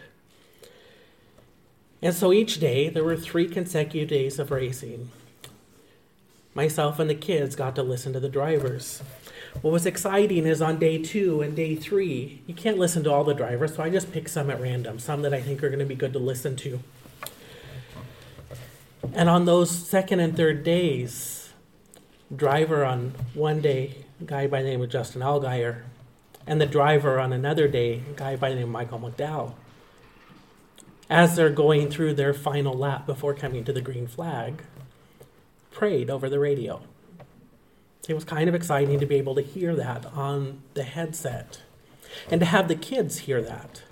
And 2.00 2.14
so 2.14 2.32
each 2.32 2.58
day, 2.58 2.88
there 2.88 3.04
were 3.04 3.18
three 3.18 3.46
consecutive 3.46 4.08
days 4.08 4.38
of 4.38 4.50
racing. 4.50 5.10
Myself 6.54 6.98
and 6.98 7.10
the 7.10 7.14
kids 7.14 7.54
got 7.54 7.74
to 7.74 7.82
listen 7.82 8.14
to 8.14 8.20
the 8.20 8.30
drivers. 8.30 9.02
What 9.60 9.70
was 9.70 9.84
exciting 9.84 10.46
is 10.46 10.62
on 10.62 10.78
day 10.78 10.96
two 10.96 11.42
and 11.42 11.54
day 11.54 11.76
three, 11.76 12.40
you 12.46 12.54
can't 12.54 12.78
listen 12.78 13.04
to 13.04 13.12
all 13.12 13.24
the 13.24 13.34
drivers, 13.34 13.74
so 13.74 13.82
I 13.82 13.90
just 13.90 14.12
picked 14.12 14.30
some 14.30 14.48
at 14.48 14.62
random, 14.62 14.98
some 14.98 15.20
that 15.20 15.34
I 15.34 15.42
think 15.42 15.62
are 15.62 15.68
going 15.68 15.78
to 15.80 15.84
be 15.84 15.94
good 15.94 16.14
to 16.14 16.18
listen 16.18 16.56
to. 16.56 16.80
And 19.14 19.28
on 19.28 19.44
those 19.44 19.70
second 19.70 20.20
and 20.20 20.36
third 20.36 20.64
days, 20.64 21.52
driver 22.34 22.84
on 22.84 23.14
one 23.34 23.60
day, 23.60 24.04
a 24.20 24.24
guy 24.24 24.46
by 24.46 24.62
the 24.62 24.68
name 24.68 24.82
of 24.82 24.90
Justin 24.90 25.22
Allgaier, 25.22 25.82
and 26.46 26.60
the 26.60 26.66
driver 26.66 27.18
on 27.18 27.32
another 27.32 27.68
day, 27.68 28.02
a 28.10 28.14
guy 28.14 28.36
by 28.36 28.50
the 28.50 28.56
name 28.56 28.64
of 28.64 28.70
Michael 28.70 28.98
McDowell, 28.98 29.54
as 31.08 31.36
they're 31.36 31.50
going 31.50 31.90
through 31.90 32.14
their 32.14 32.34
final 32.34 32.74
lap 32.74 33.06
before 33.06 33.34
coming 33.34 33.64
to 33.64 33.72
the 33.72 33.80
green 33.80 34.06
flag, 34.06 34.62
prayed 35.70 36.10
over 36.10 36.28
the 36.28 36.38
radio. 36.38 36.82
It 38.08 38.14
was 38.14 38.24
kind 38.24 38.48
of 38.48 38.54
exciting 38.54 39.00
to 39.00 39.06
be 39.06 39.16
able 39.16 39.34
to 39.34 39.42
hear 39.42 39.74
that 39.76 40.06
on 40.06 40.62
the 40.74 40.84
headset 40.84 41.62
and 42.30 42.40
to 42.40 42.46
have 42.46 42.68
the 42.68 42.76
kids 42.76 43.18
hear 43.20 43.42
that. 43.42 43.82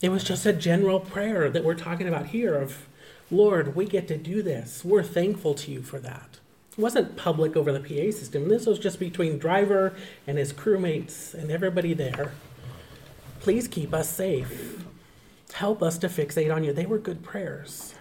It 0.00 0.08
was 0.08 0.24
just 0.24 0.46
a 0.46 0.52
general 0.52 1.00
prayer 1.00 1.50
that 1.50 1.62
we're 1.62 1.74
talking 1.74 2.08
about 2.08 2.26
here 2.26 2.54
of, 2.54 2.86
Lord, 3.30 3.76
we 3.76 3.86
get 3.86 4.08
to 4.08 4.16
do 4.16 4.42
this. 4.42 4.84
We're 4.84 5.04
thankful 5.04 5.54
to 5.54 5.70
you 5.70 5.82
for 5.82 6.00
that. 6.00 6.40
It 6.72 6.78
wasn't 6.78 7.16
public 7.16 7.56
over 7.56 7.72
the 7.72 7.80
PA 7.80 8.16
system. 8.16 8.48
This 8.48 8.66
was 8.66 8.78
just 8.78 8.98
between 8.98 9.38
driver 9.38 9.94
and 10.26 10.38
his 10.38 10.52
crewmates 10.52 11.34
and 11.34 11.50
everybody 11.50 11.94
there. 11.94 12.32
Please 13.40 13.68
keep 13.68 13.94
us 13.94 14.08
safe. 14.08 14.84
Help 15.52 15.82
us 15.82 15.98
to 15.98 16.08
fixate 16.08 16.54
on 16.54 16.64
you. 16.64 16.72
They 16.72 16.86
were 16.86 16.98
good 16.98 17.22
prayers. 17.22 17.94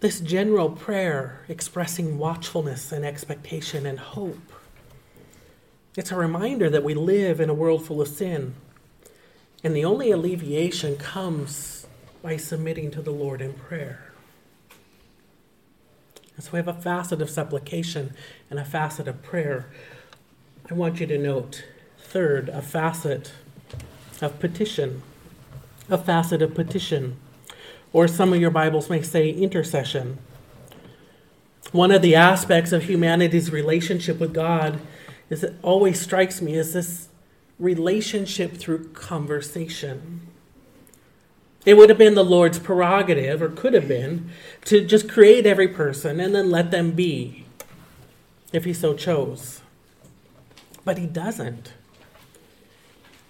This 0.00 0.20
general 0.20 0.70
prayer 0.70 1.44
expressing 1.48 2.18
watchfulness 2.18 2.92
and 2.92 3.04
expectation 3.04 3.86
and 3.86 3.98
hope. 3.98 4.52
It's 5.96 6.12
a 6.12 6.16
reminder 6.16 6.68
that 6.68 6.84
we 6.84 6.94
live 6.94 7.40
in 7.40 7.48
a 7.48 7.54
world 7.54 7.86
full 7.86 8.02
of 8.02 8.08
sin. 8.08 8.54
And 9.64 9.74
the 9.74 9.84
only 9.84 10.10
alleviation 10.10 10.96
comes 10.96 11.85
by 12.26 12.36
submitting 12.36 12.90
to 12.90 13.00
the 13.00 13.12
Lord 13.12 13.40
in 13.40 13.52
prayer. 13.52 14.10
And 16.34 16.44
so 16.44 16.50
we 16.50 16.56
have 16.56 16.66
a 16.66 16.74
facet 16.74 17.22
of 17.22 17.30
supplication 17.30 18.14
and 18.50 18.58
a 18.58 18.64
facet 18.64 19.06
of 19.06 19.22
prayer. 19.22 19.70
I 20.68 20.74
want 20.74 20.98
you 20.98 21.06
to 21.06 21.18
note, 21.18 21.64
third, 22.00 22.48
a 22.48 22.60
facet 22.60 23.30
of 24.20 24.40
petition 24.40 25.02
a 25.88 25.96
facet 25.96 26.42
of 26.42 26.52
petition, 26.52 27.16
or 27.92 28.08
some 28.08 28.32
of 28.32 28.40
your 28.40 28.50
Bibles 28.50 28.90
may 28.90 29.02
say 29.02 29.30
intercession. 29.30 30.18
One 31.70 31.92
of 31.92 32.02
the 32.02 32.16
aspects 32.16 32.72
of 32.72 32.88
humanity's 32.88 33.52
relationship 33.52 34.18
with 34.18 34.34
God 34.34 34.80
is 35.30 35.44
it 35.44 35.54
always 35.62 36.00
strikes 36.00 36.42
me 36.42 36.58
as 36.58 36.72
this 36.72 37.06
relationship 37.60 38.54
through 38.56 38.88
conversation. 38.88 40.25
It 41.66 41.76
would 41.76 41.90
have 41.90 41.98
been 41.98 42.14
the 42.14 42.24
Lord's 42.24 42.58
prerogative, 42.58 43.42
or 43.42 43.50
could 43.50 43.74
have 43.74 43.88
been, 43.88 44.30
to 44.64 44.84
just 44.84 45.10
create 45.10 45.44
every 45.44 45.68
person 45.68 46.20
and 46.20 46.34
then 46.34 46.50
let 46.50 46.70
them 46.70 46.92
be, 46.92 47.44
if 48.52 48.64
He 48.64 48.72
so 48.72 48.94
chose. 48.94 49.60
But 50.84 50.96
He 50.96 51.06
doesn't. 51.06 51.72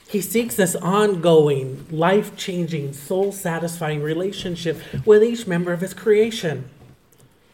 He 0.09 0.21
seeks 0.21 0.55
this 0.55 0.77
ongoing, 0.77 1.87
life 1.91 2.37
changing, 2.37 2.93
soul 2.93 3.33
satisfying 3.33 4.03
relationship 4.03 4.81
with 5.05 5.25
each 5.25 5.47
member 5.47 5.73
of 5.73 5.81
his 5.81 5.95
creation 5.95 6.69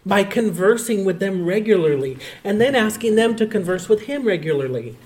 by 0.04 0.24
conversing 0.24 1.04
with 1.04 1.18
them 1.18 1.46
regularly 1.46 2.18
and 2.44 2.60
then 2.60 2.74
asking 2.74 3.14
them 3.14 3.36
to 3.36 3.46
converse 3.46 3.88
with 3.88 4.02
him 4.02 4.24
regularly. 4.24 4.96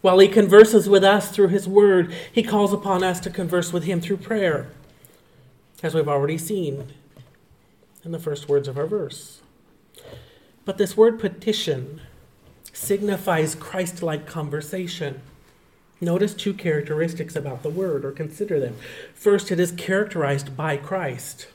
While 0.00 0.18
he 0.18 0.28
converses 0.28 0.88
with 0.88 1.04
us 1.04 1.30
through 1.30 1.48
his 1.48 1.68
word, 1.68 2.12
he 2.32 2.42
calls 2.42 2.72
upon 2.72 3.04
us 3.04 3.20
to 3.20 3.30
converse 3.30 3.72
with 3.72 3.84
him 3.84 4.00
through 4.00 4.18
prayer, 4.18 4.68
as 5.82 5.94
we've 5.94 6.08
already 6.08 6.38
seen 6.38 6.92
in 8.04 8.12
the 8.12 8.18
first 8.18 8.48
words 8.48 8.66
of 8.66 8.78
our 8.78 8.86
verse. 8.86 9.40
But 10.64 10.78
this 10.78 10.96
word 10.96 11.18
petition 11.18 12.00
signifies 12.72 13.54
Christ 13.54 14.02
like 14.02 14.26
conversation. 14.26 15.20
Notice 16.00 16.32
two 16.32 16.54
characteristics 16.54 17.36
about 17.36 17.62
the 17.62 17.68
word, 17.68 18.04
or 18.04 18.12
consider 18.12 18.58
them. 18.58 18.76
First, 19.14 19.52
it 19.52 19.60
is 19.60 19.72
characterized 19.72 20.56
by 20.56 20.78
Christ. 20.78 21.46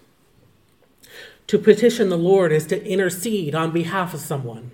To 1.48 1.58
petition 1.58 2.10
the 2.10 2.18
Lord 2.18 2.52
is 2.52 2.68
to 2.68 2.88
intercede 2.88 3.56
on 3.56 3.72
behalf 3.72 4.14
of 4.14 4.20
someone. 4.20 4.70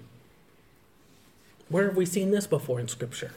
Where 1.70 1.86
have 1.86 1.96
we 1.96 2.06
seen 2.06 2.32
this 2.32 2.48
before 2.48 2.80
in 2.80 2.90
Scripture? 2.90 3.32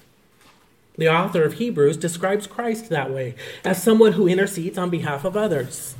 The 0.97 1.09
author 1.09 1.43
of 1.43 1.55
Hebrews 1.55 1.97
describes 1.97 2.47
Christ 2.47 2.89
that 2.89 3.11
way, 3.11 3.35
as 3.65 3.83
someone 3.83 4.13
who 4.13 4.29
intercedes 4.29 4.79
on 4.79 4.91
behalf 4.91 5.25
of 5.25 5.37
others. 5.37 5.97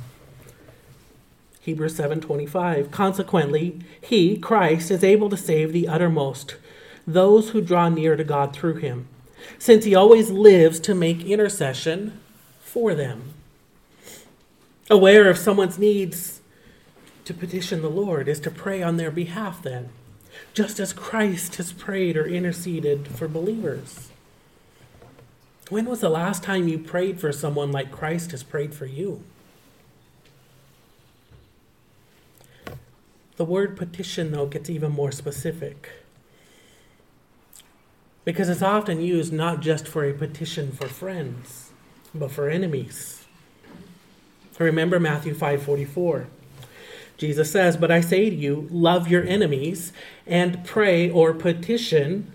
Hebrews 1.61 1.95
7:25 1.95 2.91
Consequently, 2.91 3.79
he, 3.99 4.37
Christ, 4.37 4.91
is 4.91 5.03
able 5.03 5.29
to 5.29 5.37
save 5.37 5.73
the 5.73 5.87
uttermost, 5.87 6.55
those 7.05 7.49
who 7.49 7.61
draw 7.61 7.89
near 7.89 8.15
to 8.15 8.23
God 8.23 8.55
through 8.55 8.75
him 8.75 9.07
since 9.57 9.85
he 9.85 9.95
always 9.95 10.29
lives 10.31 10.79
to 10.81 10.95
make 10.95 11.25
intercession 11.25 12.19
for 12.59 12.93
them. 12.93 13.33
Aware 14.89 15.29
of 15.29 15.37
someone's 15.37 15.79
needs 15.79 16.41
to 17.25 17.33
petition 17.33 17.81
the 17.81 17.89
Lord 17.89 18.27
is 18.27 18.39
to 18.41 18.51
pray 18.51 18.83
on 18.83 18.97
their 18.97 19.11
behalf, 19.11 19.63
then, 19.63 19.89
just 20.53 20.79
as 20.79 20.93
Christ 20.93 21.55
has 21.55 21.73
prayed 21.73 22.15
or 22.15 22.25
interceded 22.25 23.07
for 23.07 23.27
believers. 23.27 24.09
When 25.69 25.85
was 25.85 25.99
the 25.99 26.09
last 26.09 26.43
time 26.43 26.67
you 26.67 26.77
prayed 26.77 27.19
for 27.19 27.31
someone 27.31 27.71
like 27.71 27.91
Christ 27.91 28.31
has 28.31 28.43
prayed 28.43 28.75
for 28.75 28.85
you? 28.85 29.23
The 33.37 33.45
word 33.45 33.75
petition, 33.75 34.31
though, 34.31 34.45
gets 34.45 34.69
even 34.69 34.91
more 34.91 35.11
specific 35.11 35.89
because 38.23 38.49
it's 38.49 38.61
often 38.61 39.01
used 39.01 39.33
not 39.33 39.59
just 39.59 39.87
for 39.87 40.03
a 40.03 40.13
petition 40.13 40.71
for 40.71 40.87
friends, 40.87 41.71
but 42.13 42.31
for 42.31 42.49
enemies. 42.49 43.25
Remember 44.57 44.99
Matthew 44.99 45.33
5:44. 45.33 46.27
Jesus 47.17 47.51
says, 47.51 47.75
"But 47.75 47.91
I 47.91 48.01
say 48.01 48.29
to 48.29 48.35
you, 48.35 48.67
love 48.71 49.09
your 49.09 49.23
enemies 49.23 49.93
and 50.25 50.63
pray 50.63 51.09
or 51.09 51.33
petition 51.33 52.31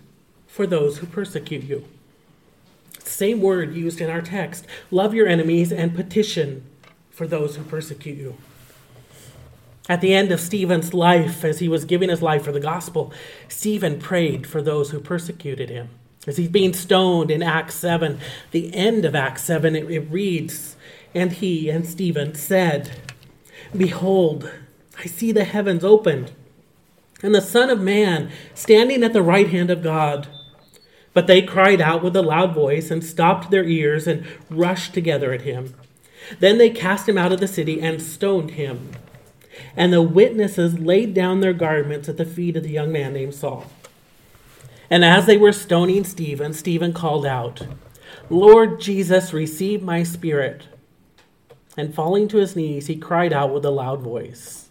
for 0.46 0.66
those 0.66 0.98
who 0.98 1.06
persecute 1.06 1.64
you." 1.64 1.84
Same 3.10 3.40
word 3.40 3.74
used 3.74 4.00
in 4.00 4.08
our 4.08 4.22
text. 4.22 4.66
Love 4.90 5.14
your 5.14 5.26
enemies 5.26 5.72
and 5.72 5.94
petition 5.94 6.64
for 7.10 7.26
those 7.26 7.56
who 7.56 7.64
persecute 7.64 8.16
you. 8.16 8.36
At 9.88 10.00
the 10.00 10.14
end 10.14 10.30
of 10.30 10.40
Stephen's 10.40 10.94
life, 10.94 11.44
as 11.44 11.58
he 11.58 11.68
was 11.68 11.84
giving 11.84 12.08
his 12.08 12.22
life 12.22 12.44
for 12.44 12.52
the 12.52 12.60
gospel, 12.60 13.12
Stephen 13.48 13.98
prayed 13.98 14.46
for 14.46 14.62
those 14.62 14.90
who 14.90 15.00
persecuted 15.00 15.68
him. 15.68 15.88
As 16.26 16.36
he's 16.36 16.48
being 16.48 16.74
stoned 16.74 17.30
in 17.30 17.42
Acts 17.42 17.74
7, 17.74 18.20
the 18.52 18.72
end 18.74 19.04
of 19.04 19.14
Acts 19.14 19.42
7, 19.44 19.74
it, 19.74 19.90
it 19.90 20.10
reads, 20.10 20.76
And 21.14 21.32
he 21.32 21.68
and 21.70 21.86
Stephen 21.86 22.34
said, 22.34 22.92
Behold, 23.76 24.50
I 24.98 25.06
see 25.06 25.32
the 25.32 25.44
heavens 25.44 25.82
opened, 25.82 26.30
and 27.22 27.34
the 27.34 27.40
Son 27.40 27.70
of 27.70 27.80
Man 27.80 28.30
standing 28.54 29.02
at 29.02 29.12
the 29.12 29.22
right 29.22 29.48
hand 29.48 29.70
of 29.70 29.82
God. 29.82 30.28
But 31.12 31.26
they 31.26 31.42
cried 31.42 31.80
out 31.80 32.02
with 32.02 32.14
a 32.14 32.22
loud 32.22 32.54
voice 32.54 32.90
and 32.90 33.04
stopped 33.04 33.50
their 33.50 33.64
ears 33.64 34.06
and 34.06 34.24
rushed 34.48 34.94
together 34.94 35.32
at 35.32 35.42
him. 35.42 35.74
Then 36.38 36.58
they 36.58 36.70
cast 36.70 37.08
him 37.08 37.18
out 37.18 37.32
of 37.32 37.40
the 37.40 37.48
city 37.48 37.80
and 37.80 38.00
stoned 38.00 38.52
him. 38.52 38.92
And 39.76 39.92
the 39.92 40.02
witnesses 40.02 40.78
laid 40.78 41.14
down 41.14 41.40
their 41.40 41.52
garments 41.52 42.08
at 42.08 42.16
the 42.16 42.24
feet 42.24 42.56
of 42.56 42.62
the 42.62 42.70
young 42.70 42.92
man 42.92 43.12
named 43.12 43.34
Saul. 43.34 43.66
And 44.88 45.04
as 45.04 45.26
they 45.26 45.36
were 45.36 45.52
stoning 45.52 46.04
Stephen, 46.04 46.52
Stephen 46.52 46.92
called 46.92 47.26
out, 47.26 47.66
Lord 48.28 48.80
Jesus, 48.80 49.32
receive 49.32 49.82
my 49.82 50.02
spirit. 50.02 50.66
And 51.76 51.94
falling 51.94 52.28
to 52.28 52.38
his 52.38 52.56
knees, 52.56 52.88
he 52.88 52.96
cried 52.96 53.32
out 53.32 53.52
with 53.52 53.64
a 53.64 53.70
loud 53.70 54.00
voice, 54.00 54.68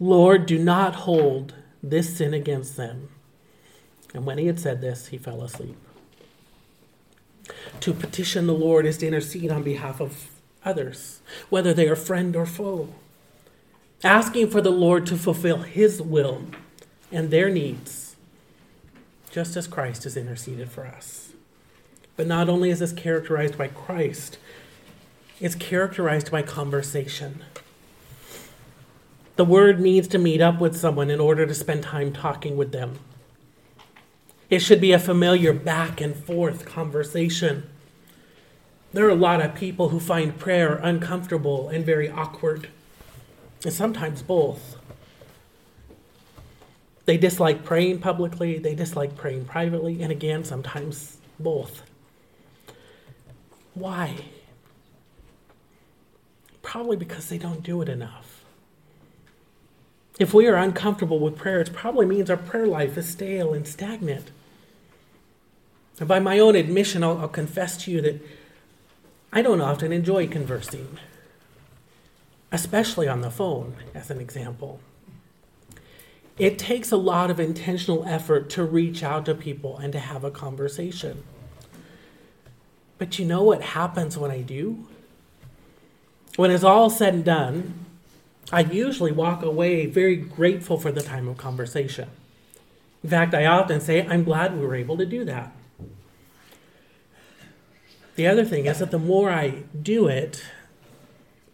Lord, 0.00 0.46
do 0.46 0.58
not 0.58 0.94
hold 0.94 1.54
this 1.82 2.16
sin 2.16 2.34
against 2.34 2.76
them. 2.76 3.08
And 4.14 4.24
when 4.24 4.38
he 4.38 4.46
had 4.46 4.60
said 4.60 4.80
this, 4.80 5.08
he 5.08 5.18
fell 5.18 5.42
asleep. 5.42 5.76
To 7.80 7.92
petition 7.92 8.46
the 8.46 8.54
Lord 8.54 8.86
is 8.86 8.96
to 8.98 9.06
intercede 9.06 9.50
on 9.50 9.62
behalf 9.62 10.00
of 10.00 10.30
others, 10.64 11.20
whether 11.50 11.74
they 11.74 11.88
are 11.88 11.96
friend 11.96 12.34
or 12.34 12.46
foe, 12.46 12.88
asking 14.02 14.50
for 14.50 14.60
the 14.60 14.70
Lord 14.70 15.04
to 15.06 15.16
fulfill 15.16 15.58
his 15.58 16.00
will 16.00 16.42
and 17.12 17.30
their 17.30 17.50
needs, 17.50 18.16
just 19.30 19.56
as 19.56 19.66
Christ 19.66 20.04
has 20.04 20.16
interceded 20.16 20.70
for 20.70 20.86
us. 20.86 21.32
But 22.16 22.26
not 22.26 22.48
only 22.48 22.70
is 22.70 22.78
this 22.78 22.92
characterized 22.92 23.58
by 23.58 23.68
Christ, 23.68 24.38
it's 25.40 25.56
characterized 25.56 26.30
by 26.30 26.42
conversation. 26.42 27.42
The 29.36 29.44
word 29.44 29.80
needs 29.80 30.06
to 30.08 30.18
meet 30.18 30.40
up 30.40 30.60
with 30.60 30.76
someone 30.76 31.10
in 31.10 31.18
order 31.18 31.44
to 31.44 31.54
spend 31.54 31.82
time 31.82 32.12
talking 32.12 32.56
with 32.56 32.70
them. 32.70 33.00
It 34.50 34.58
should 34.58 34.80
be 34.80 34.92
a 34.92 34.98
familiar 34.98 35.52
back 35.52 36.00
and 36.00 36.14
forth 36.14 36.64
conversation. 36.64 37.68
There 38.92 39.06
are 39.06 39.10
a 39.10 39.14
lot 39.14 39.40
of 39.40 39.54
people 39.54 39.88
who 39.88 39.98
find 39.98 40.38
prayer 40.38 40.76
uncomfortable 40.76 41.68
and 41.68 41.84
very 41.84 42.08
awkward, 42.08 42.68
and 43.64 43.72
sometimes 43.72 44.22
both. 44.22 44.76
They 47.06 47.16
dislike 47.16 47.64
praying 47.64 48.00
publicly, 48.00 48.58
they 48.58 48.74
dislike 48.74 49.16
praying 49.16 49.46
privately, 49.46 50.02
and 50.02 50.12
again, 50.12 50.44
sometimes 50.44 51.18
both. 51.38 51.82
Why? 53.74 54.26
Probably 56.62 56.96
because 56.96 57.28
they 57.28 57.38
don't 57.38 57.62
do 57.62 57.82
it 57.82 57.88
enough. 57.88 58.33
If 60.18 60.32
we 60.32 60.46
are 60.46 60.54
uncomfortable 60.54 61.18
with 61.18 61.36
prayer, 61.36 61.60
it 61.60 61.72
probably 61.72 62.06
means 62.06 62.30
our 62.30 62.36
prayer 62.36 62.66
life 62.66 62.96
is 62.96 63.08
stale 63.08 63.52
and 63.52 63.66
stagnant. 63.66 64.30
And 65.98 66.08
by 66.08 66.20
my 66.20 66.38
own 66.38 66.54
admission, 66.54 67.02
I'll, 67.02 67.18
I'll 67.18 67.28
confess 67.28 67.76
to 67.84 67.90
you 67.90 68.00
that 68.02 68.20
I 69.32 69.42
don't 69.42 69.60
often 69.60 69.92
enjoy 69.92 70.28
conversing, 70.28 70.98
especially 72.52 73.08
on 73.08 73.20
the 73.20 73.30
phone, 73.30 73.74
as 73.92 74.10
an 74.10 74.20
example. 74.20 74.80
It 76.38 76.58
takes 76.58 76.90
a 76.92 76.96
lot 76.96 77.30
of 77.30 77.38
intentional 77.38 78.04
effort 78.06 78.50
to 78.50 78.64
reach 78.64 79.02
out 79.02 79.26
to 79.26 79.34
people 79.34 79.78
and 79.78 79.92
to 79.92 79.98
have 79.98 80.24
a 80.24 80.30
conversation. 80.30 81.24
But 82.98 83.18
you 83.18 83.24
know 83.24 83.42
what 83.42 83.62
happens 83.62 84.16
when 84.16 84.30
I 84.30 84.40
do? 84.42 84.86
When 86.36 86.50
it's 86.50 86.64
all 86.64 86.90
said 86.90 87.14
and 87.14 87.24
done, 87.24 87.83
I 88.52 88.60
usually 88.60 89.12
walk 89.12 89.42
away 89.42 89.86
very 89.86 90.16
grateful 90.16 90.78
for 90.78 90.92
the 90.92 91.02
time 91.02 91.28
of 91.28 91.36
conversation. 91.36 92.08
In 93.02 93.10
fact, 93.10 93.34
I 93.34 93.46
often 93.46 93.80
say, 93.80 94.06
I'm 94.06 94.24
glad 94.24 94.56
we 94.56 94.66
were 94.66 94.74
able 94.74 94.96
to 94.96 95.06
do 95.06 95.24
that. 95.24 95.52
The 98.16 98.26
other 98.26 98.44
thing 98.44 98.66
is 98.66 98.78
that 98.78 98.90
the 98.90 98.98
more 98.98 99.30
I 99.30 99.64
do 99.80 100.06
it, 100.06 100.44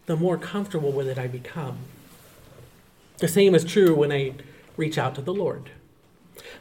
the 0.05 0.15
more 0.15 0.37
comfortable 0.37 0.91
with 0.91 1.07
it 1.07 1.17
I 1.17 1.27
become. 1.27 1.79
The 3.17 3.27
same 3.27 3.55
is 3.55 3.63
true 3.63 3.95
when 3.95 4.11
I 4.11 4.33
reach 4.77 4.97
out 4.97 5.15
to 5.15 5.21
the 5.21 5.33
Lord. 5.33 5.71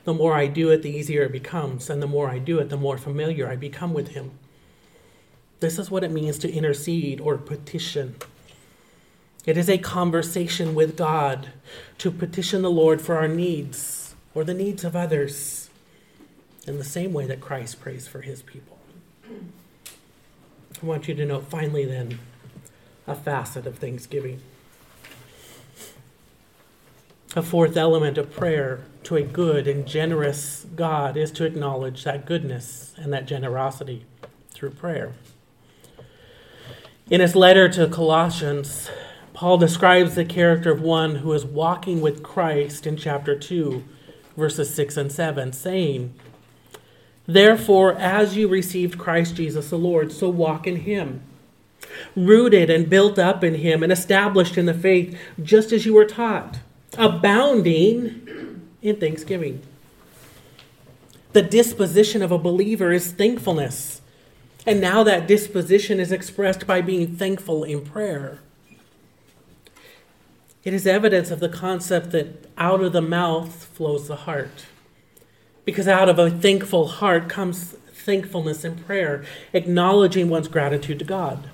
The 0.04 0.14
more 0.14 0.34
I 0.34 0.46
do 0.46 0.70
it, 0.70 0.82
the 0.82 0.90
easier 0.90 1.22
it 1.22 1.32
becomes, 1.32 1.90
and 1.90 2.02
the 2.02 2.06
more 2.06 2.28
I 2.28 2.38
do 2.38 2.58
it, 2.58 2.68
the 2.68 2.76
more 2.76 2.98
familiar 2.98 3.48
I 3.48 3.56
become 3.56 3.92
with 3.92 4.08
Him. 4.08 4.32
This 5.60 5.78
is 5.78 5.90
what 5.90 6.04
it 6.04 6.10
means 6.10 6.38
to 6.38 6.52
intercede 6.52 7.20
or 7.20 7.36
petition. 7.36 8.16
It 9.46 9.57
is 9.57 9.70
a 9.70 9.79
conversation 9.79 10.74
with 10.74 10.96
God 10.96 11.50
to 11.98 12.11
petition 12.11 12.62
the 12.62 12.70
Lord 12.70 13.00
for 13.00 13.16
our 13.16 13.29
needs 13.29 14.14
or 14.35 14.44
the 14.44 14.55
needs 14.55 14.85
of 14.85 14.94
others 14.94 15.70
in 16.66 16.79
the 16.79 16.85
same 16.85 17.12
way 17.12 17.26
that 17.26 17.40
Christ 17.40 17.81
prays 17.81 18.07
for 18.07 18.20
his 18.20 18.42
people. 18.42 18.79
I 20.83 20.87
want 20.87 21.09
you 21.09 21.14
to 21.14 21.24
know, 21.24 21.40
finally, 21.40 21.85
then, 21.85 22.20
a 23.07 23.14
facet 23.14 23.66
of 23.66 23.79
thanksgiving. 23.79 24.40
A 27.35 27.42
fourth 27.42 27.76
element 27.76 28.18
of 28.18 28.31
prayer 28.31 28.85
to 29.05 29.16
a 29.16 29.22
good 29.22 29.66
and 29.66 29.87
generous 29.87 30.66
God 30.76 31.16
is 31.16 31.31
to 31.33 31.44
acknowledge 31.44 32.05
that 32.05 32.26
goodness 32.26 32.94
and 32.96 33.12
that 33.12 33.26
generosity 33.26 34.05
through 34.50 34.70
prayer. 34.70 35.12
In 37.09 37.20
his 37.20 37.35
letter 37.35 37.68
to 37.70 37.88
Colossians, 37.88 38.90
Paul 39.40 39.57
describes 39.57 40.16
the 40.16 40.26
character 40.26 40.70
of 40.70 40.83
one 40.83 41.14
who 41.16 41.33
is 41.33 41.46
walking 41.46 42.03
with 42.03 42.22
Christ 42.22 42.87
in 42.87 42.98
chapter 42.98 43.35
2, 43.35 43.83
verses 44.37 44.74
6 44.74 44.98
and 44.98 45.11
7, 45.11 45.55
saying, 45.55 46.12
Therefore, 47.26 47.94
as 47.94 48.37
you 48.37 48.48
received 48.48 48.98
Christ 48.98 49.37
Jesus 49.37 49.70
the 49.70 49.79
Lord, 49.79 50.12
so 50.12 50.29
walk 50.29 50.66
in 50.66 50.76
him, 50.76 51.22
rooted 52.14 52.68
and 52.68 52.90
built 52.90 53.18
up 53.18 53.42
in 53.42 53.55
him, 53.55 53.83
and 53.83 53.90
established 53.90 54.59
in 54.59 54.66
the 54.66 54.74
faith, 54.74 55.18
just 55.42 55.72
as 55.72 55.87
you 55.87 55.94
were 55.94 56.05
taught, 56.05 56.59
abounding 56.98 58.61
in 58.83 58.96
thanksgiving. 58.96 59.62
The 61.33 61.40
disposition 61.40 62.20
of 62.20 62.31
a 62.31 62.37
believer 62.37 62.92
is 62.92 63.11
thankfulness. 63.11 64.03
And 64.66 64.83
now 64.83 65.03
that 65.05 65.26
disposition 65.26 65.98
is 65.98 66.12
expressed 66.12 66.66
by 66.66 66.83
being 66.83 67.16
thankful 67.16 67.64
in 67.64 67.87
prayer. 67.87 68.40
It 70.62 70.75
is 70.75 70.87
evidence 70.87 71.31
of 71.31 71.40
the 71.40 71.49
concept 71.49 72.11
that 72.12 72.46
out 72.59 72.83
of 72.83 72.92
the 72.92 73.01
mouth 73.01 73.64
flows 73.64 74.09
the 74.09 74.16
heart. 74.16 74.66
Because 75.64 75.88
out 75.88 76.09
of 76.09 76.18
a 76.18 76.31
thankful 76.31 76.87
heart 76.87 77.29
comes 77.29 77.77
thankfulness 77.92 78.64
in 78.64 78.77
prayer, 78.77 79.25
acknowledging 79.53 80.29
one's 80.29 80.49
gratitude 80.49 80.99
to 80.99 81.05
God. 81.05 81.49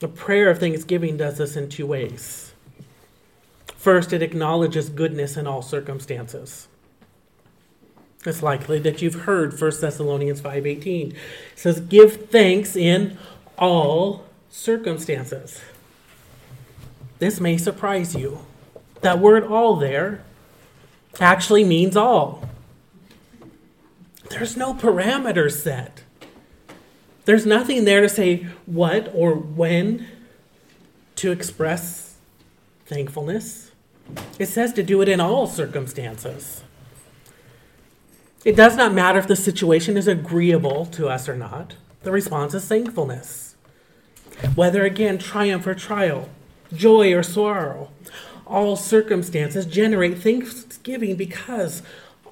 The 0.00 0.08
prayer 0.08 0.50
of 0.50 0.58
thanksgiving 0.58 1.16
does 1.16 1.38
this 1.38 1.56
in 1.56 1.68
two 1.68 1.86
ways. 1.86 2.52
First, 3.76 4.12
it 4.12 4.22
acknowledges 4.22 4.88
goodness 4.88 5.36
in 5.36 5.46
all 5.46 5.62
circumstances. 5.62 6.68
It's 8.26 8.42
likely 8.42 8.78
that 8.80 9.00
you've 9.00 9.22
heard 9.22 9.58
1 9.58 9.80
Thessalonians 9.80 10.40
5:18. 10.40 11.12
It 11.12 11.16
says, 11.54 11.80
"Give 11.80 12.26
thanks 12.30 12.76
in 12.76 13.16
all 13.56 14.24
circumstances." 14.50 15.60
This 17.20 17.38
may 17.38 17.56
surprise 17.58 18.16
you. 18.16 18.40
That 19.02 19.20
word 19.20 19.44
all 19.44 19.76
there 19.76 20.24
actually 21.20 21.64
means 21.64 21.96
all. 21.96 22.48
There's 24.30 24.56
no 24.56 24.74
parameters 24.74 25.62
set. 25.62 26.02
There's 27.26 27.44
nothing 27.44 27.84
there 27.84 28.00
to 28.00 28.08
say 28.08 28.46
what 28.64 29.10
or 29.14 29.34
when 29.34 30.06
to 31.16 31.30
express 31.30 32.16
thankfulness. 32.86 33.70
It 34.38 34.46
says 34.46 34.72
to 34.72 34.82
do 34.82 35.02
it 35.02 35.08
in 35.08 35.20
all 35.20 35.46
circumstances. 35.46 36.62
It 38.44 38.56
does 38.56 38.76
not 38.76 38.94
matter 38.94 39.18
if 39.18 39.28
the 39.28 39.36
situation 39.36 39.98
is 39.98 40.08
agreeable 40.08 40.86
to 40.86 41.08
us 41.08 41.28
or 41.28 41.36
not. 41.36 41.74
The 42.02 42.10
response 42.10 42.54
is 42.54 42.64
thankfulness. 42.64 43.56
Whether 44.54 44.84
again 44.84 45.18
triumph 45.18 45.66
or 45.66 45.74
trial, 45.74 46.30
joy 46.72 47.12
or 47.12 47.22
sorrow, 47.22 47.90
all 48.46 48.76
circumstances 48.76 49.66
generate 49.66 50.18
thanksgiving 50.18 51.16
because 51.16 51.82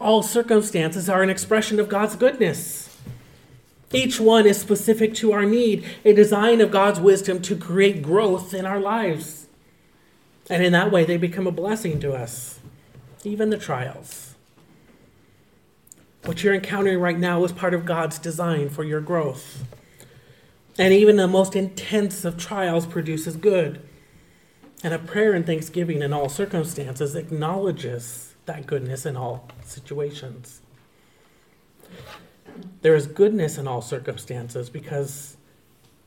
all 0.00 0.22
circumstances 0.22 1.08
are 1.08 1.22
an 1.22 1.30
expression 1.30 1.80
of 1.80 1.88
God's 1.88 2.16
goodness. 2.16 2.96
Each 3.92 4.20
one 4.20 4.46
is 4.46 4.60
specific 4.60 5.14
to 5.14 5.32
our 5.32 5.46
need, 5.46 5.84
a 6.04 6.12
design 6.12 6.60
of 6.60 6.70
God's 6.70 7.00
wisdom 7.00 7.40
to 7.42 7.56
create 7.56 8.02
growth 8.02 8.52
in 8.52 8.66
our 8.66 8.80
lives. 8.80 9.46
And 10.50 10.62
in 10.62 10.72
that 10.72 10.90
way, 10.90 11.04
they 11.04 11.16
become 11.16 11.46
a 11.46 11.52
blessing 11.52 12.00
to 12.00 12.12
us, 12.12 12.60
even 13.24 13.50
the 13.50 13.56
trials. 13.56 14.34
What 16.24 16.42
you're 16.42 16.54
encountering 16.54 17.00
right 17.00 17.18
now 17.18 17.42
is 17.44 17.52
part 17.52 17.74
of 17.74 17.86
God's 17.86 18.18
design 18.18 18.68
for 18.68 18.84
your 18.84 19.00
growth. 19.00 19.64
And 20.78 20.92
even 20.92 21.16
the 21.16 21.26
most 21.26 21.56
intense 21.56 22.24
of 22.24 22.36
trials 22.36 22.86
produces 22.86 23.36
good. 23.36 23.80
And 24.84 24.94
a 24.94 24.98
prayer 24.98 25.32
and 25.32 25.44
thanksgiving 25.44 26.02
in 26.02 26.12
all 26.12 26.28
circumstances 26.28 27.14
acknowledges 27.16 28.34
that 28.46 28.66
goodness 28.66 29.04
in 29.04 29.16
all 29.16 29.48
situations. 29.64 30.60
There 32.82 32.94
is 32.94 33.06
goodness 33.06 33.58
in 33.58 33.66
all 33.68 33.82
circumstances 33.82 34.70
because 34.70 35.36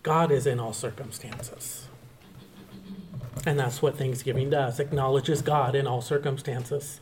God 0.03 0.32
is 0.32 0.47
in 0.47 0.59
all 0.59 0.74
circumstances. 0.74 1.88
And 3.45 3.59
that's 3.59 3.82
what 3.82 3.97
Thanksgiving 3.97 4.49
does, 4.49 4.80
acknowledges 4.80 5.41
God 5.41 5.76
in 5.76 5.88
all 5.88 6.01
circumstances. 6.01 6.99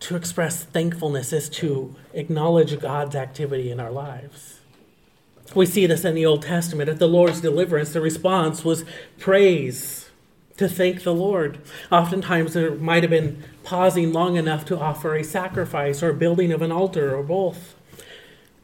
to 0.00 0.16
express 0.16 0.64
thankfulness 0.64 1.32
is 1.32 1.48
to 1.48 1.94
acknowledge 2.14 2.80
God's 2.80 3.14
activity 3.14 3.70
in 3.70 3.78
our 3.78 3.92
lives. 3.92 4.59
We 5.54 5.66
see 5.66 5.86
this 5.86 6.04
in 6.04 6.14
the 6.14 6.26
Old 6.26 6.42
Testament. 6.42 6.88
At 6.88 6.98
the 6.98 7.08
Lord's 7.08 7.40
deliverance, 7.40 7.92
the 7.92 8.00
response 8.00 8.64
was 8.64 8.84
praise, 9.18 10.10
to 10.56 10.68
thank 10.68 11.02
the 11.02 11.14
Lord. 11.14 11.58
Oftentimes, 11.90 12.54
there 12.54 12.74
might 12.74 13.02
have 13.02 13.10
been 13.10 13.42
pausing 13.64 14.12
long 14.12 14.36
enough 14.36 14.64
to 14.66 14.78
offer 14.78 15.16
a 15.16 15.24
sacrifice 15.24 16.02
or 16.02 16.12
building 16.12 16.52
of 16.52 16.62
an 16.62 16.70
altar 16.70 17.16
or 17.16 17.22
both. 17.22 17.74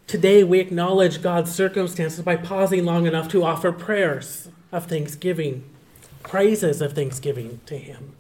Today, 0.07 0.45
we 0.45 0.61
acknowledge 0.61 1.23
God's 1.23 1.53
circumstances 1.53 2.23
by 2.23 2.37
pausing 2.37 2.85
long 2.85 3.07
enough 3.07 3.29
to 3.31 3.43
offer 3.43 3.73
prayers 3.73 4.49
of 4.71 4.87
thanksgiving, 4.87 5.65
praises 6.23 6.81
of 6.81 6.93
thanksgiving 6.93 7.61
to 7.67 7.77
Him. 7.77 8.13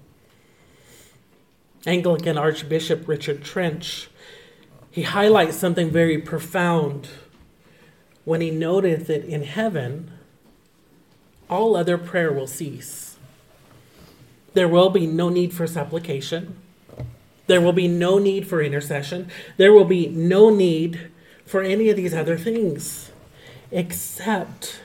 Anglican 1.86 2.36
Archbishop 2.36 3.06
Richard 3.06 3.44
Trench, 3.44 4.08
he 4.90 5.02
highlights 5.02 5.56
something 5.56 5.90
very 5.90 6.18
profound 6.18 7.08
when 8.26 8.40
he 8.40 8.50
noted 8.50 9.06
that 9.06 9.24
in 9.24 9.44
heaven, 9.44 10.10
all 11.48 11.76
other 11.76 11.96
prayer 11.96 12.32
will 12.32 12.48
cease. 12.48 13.16
There 14.52 14.66
will 14.66 14.90
be 14.90 15.06
no 15.06 15.28
need 15.28 15.54
for 15.54 15.66
supplication. 15.68 16.58
There 17.46 17.60
will 17.60 17.72
be 17.72 17.86
no 17.86 18.18
need 18.18 18.48
for 18.48 18.60
intercession. 18.60 19.30
There 19.58 19.72
will 19.72 19.84
be 19.84 20.08
no 20.08 20.50
need 20.50 21.12
for 21.46 21.62
any 21.62 21.88
of 21.88 21.96
these 21.96 22.12
other 22.12 22.36
things 22.36 23.12
except 23.70 24.80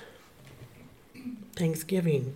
thanksgiving. 1.56 2.36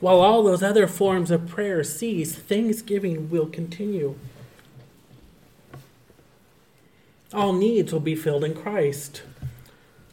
While 0.00 0.20
all 0.20 0.42
those 0.42 0.62
other 0.62 0.88
forms 0.88 1.30
of 1.30 1.46
prayer 1.46 1.84
cease, 1.84 2.34
thanksgiving 2.34 3.30
will 3.30 3.46
continue. 3.46 4.16
All 7.32 7.52
needs 7.52 7.92
will 7.92 8.00
be 8.00 8.16
filled 8.16 8.42
in 8.42 8.54
Christ. 8.54 9.22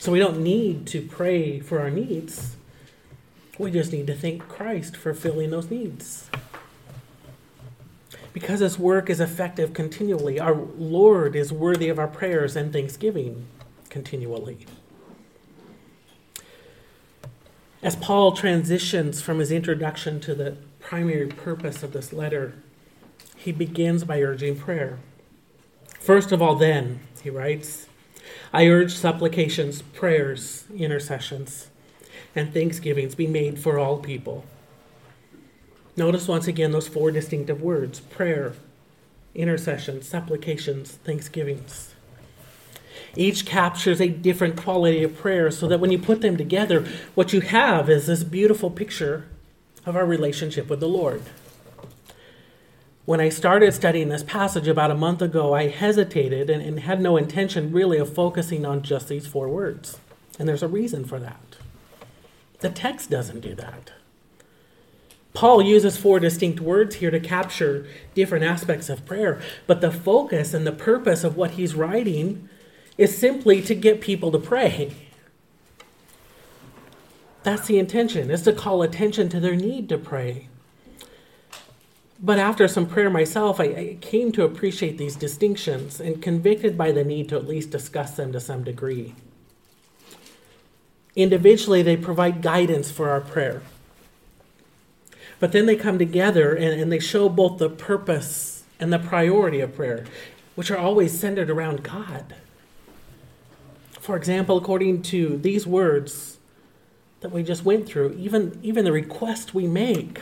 So 0.05 0.11
we 0.11 0.19
don't 0.19 0.43
need 0.43 0.85
to 0.89 1.01
pray 1.01 1.59
for 1.59 1.79
our 1.79 1.89
needs. 1.89 2.57
We 3.57 3.71
just 3.71 3.91
need 3.91 4.05
to 4.05 4.13
thank 4.13 4.47
Christ 4.47 4.95
for 4.95 5.15
filling 5.15 5.49
those 5.49 5.71
needs. 5.71 6.29
Because 8.31 8.59
his 8.59 8.77
work 8.77 9.09
is 9.09 9.19
effective 9.19 9.73
continually, 9.73 10.39
our 10.39 10.53
Lord 10.53 11.35
is 11.35 11.51
worthy 11.51 11.89
of 11.89 11.97
our 11.97 12.07
prayers 12.07 12.55
and 12.55 12.71
thanksgiving 12.71 13.47
continually. 13.89 14.67
As 17.81 17.95
Paul 17.95 18.33
transitions 18.33 19.23
from 19.23 19.39
his 19.39 19.51
introduction 19.51 20.19
to 20.19 20.35
the 20.35 20.57
primary 20.79 21.29
purpose 21.29 21.81
of 21.81 21.93
this 21.93 22.13
letter, 22.13 22.53
he 23.35 23.51
begins 23.51 24.03
by 24.03 24.21
urging 24.21 24.55
prayer. 24.55 24.99
First 25.99 26.31
of 26.31 26.43
all, 26.43 26.53
then, 26.53 26.99
he 27.23 27.31
writes, 27.31 27.87
I 28.53 28.67
urge 28.67 28.93
supplications, 28.93 29.81
prayers, 29.81 30.65
intercessions, 30.75 31.69
and 32.35 32.53
thanksgivings 32.53 33.15
be 33.15 33.27
made 33.27 33.59
for 33.59 33.79
all 33.79 33.97
people. 33.97 34.45
Notice 35.97 36.27
once 36.27 36.47
again 36.47 36.71
those 36.71 36.87
four 36.87 37.11
distinctive 37.11 37.61
words 37.61 37.99
prayer, 37.99 38.53
intercession, 39.33 40.01
supplications, 40.01 40.91
thanksgivings. 40.91 41.93
Each 43.15 43.45
captures 43.45 44.01
a 44.01 44.09
different 44.09 44.57
quality 44.57 45.03
of 45.03 45.17
prayer 45.17 45.49
so 45.51 45.67
that 45.67 45.79
when 45.79 45.91
you 45.91 45.99
put 45.99 46.21
them 46.21 46.35
together, 46.35 46.85
what 47.13 47.31
you 47.31 47.41
have 47.41 47.89
is 47.89 48.07
this 48.07 48.23
beautiful 48.23 48.69
picture 48.69 49.25
of 49.85 49.95
our 49.95 50.05
relationship 50.05 50.69
with 50.69 50.81
the 50.81 50.89
Lord. 50.89 51.23
When 53.05 53.21
I 53.21 53.29
started 53.29 53.71
studying 53.73 54.09
this 54.09 54.23
passage 54.23 54.67
about 54.67 54.89
a 54.89 54.95
month 54.95 55.21
ago, 55.21 55.53
I 55.53 55.67
hesitated 55.67 56.49
and, 56.49 56.61
and, 56.61 56.79
had 56.79 56.99
no 56.99 57.17
intention 57.17 57.71
really 57.71 57.99
of 57.99 58.11
focusing 58.11 58.65
on 58.65 58.81
just 58.81 59.09
these 59.09 59.27
four 59.27 59.47
words. 59.47 59.99
And 60.39 60.49
there's 60.49 60.63
a 60.63 60.67
reason 60.67 61.05
for 61.05 61.19
that. 61.19 61.57
The 62.61 62.71
text 62.71 63.11
doesn't 63.11 63.41
do 63.41 63.53
that. 63.55 63.91
Paul 65.35 65.61
uses 65.61 65.97
four 65.97 66.19
distinct 66.19 66.59
words 66.59 66.95
here 66.95 67.11
to 67.11 67.19
capture 67.19 67.85
different 68.15 68.43
aspects 68.43 68.89
of 68.89 69.05
prayer, 69.05 69.39
but 69.67 69.81
the 69.81 69.91
focus 69.91 70.53
and 70.53 70.65
the 70.65 70.71
purpose 70.71 71.23
of 71.23 71.37
what 71.37 71.51
he's 71.51 71.75
writing 71.75 72.49
is 72.97 73.15
simply 73.15 73.61
to 73.61 73.75
get 73.75 74.01
people 74.01 74.31
to 74.31 74.39
pray. 74.39 74.95
That's 77.43 77.67
the 77.67 77.77
intention, 77.77 78.31
is 78.31 78.41
to 78.43 78.53
call 78.53 78.81
attention 78.81 79.29
to 79.29 79.39
their 79.39 79.55
need 79.55 79.89
to 79.89 79.99
pray. 79.99 80.47
But 82.19 82.39
after 82.39 82.67
some 82.67 82.87
prayer 82.87 83.09
myself, 83.09 83.59
I, 83.59 83.63
I, 83.63 83.97
came 83.99 84.31
to 84.33 84.43
appreciate 84.43 84.97
these 84.97 85.15
distinctions 85.15 85.99
and 85.99 86.21
convicted 86.21 86.77
by 86.77 86.91
the 86.91 87.03
need 87.03 87.29
to 87.29 87.35
at 87.35 87.47
least 87.47 87.71
discuss 87.71 88.15
them 88.15 88.31
to 88.31 88.39
some 88.39 88.63
degree. 88.63 89.15
Individually, 91.15 91.81
they 91.81 91.97
provide 91.97 92.41
guidance 92.41 92.89
for 92.89 93.09
our 93.09 93.21
prayer. 93.21 93.61
But 95.39 95.51
then 95.51 95.65
they 95.65 95.75
come 95.75 95.99
together 95.99 96.55
and, 96.55 96.79
and 96.79 96.91
they 96.91 96.99
show 96.99 97.27
both 97.27 97.57
the 97.57 97.69
purpose 97.69 98.63
and 98.79 98.91
the 98.91 98.99
priority 98.99 99.59
of 99.59 99.75
prayer, 99.75 100.05
which 100.55 100.71
are 100.71 100.77
always 100.77 101.17
centered 101.17 101.49
around 101.49 101.83
God. 101.83 102.35
For 103.99 104.15
example, 104.15 104.57
according 104.57 105.01
to 105.03 105.37
these 105.37 105.67
words 105.67 106.37
that 107.19 107.31
we 107.31 107.43
just 107.43 107.65
went 107.65 107.87
through, 107.87 108.13
even, 108.13 108.59
even 108.61 108.85
the 108.85 108.91
request 108.91 109.53
we 109.53 109.67
make, 109.67 110.21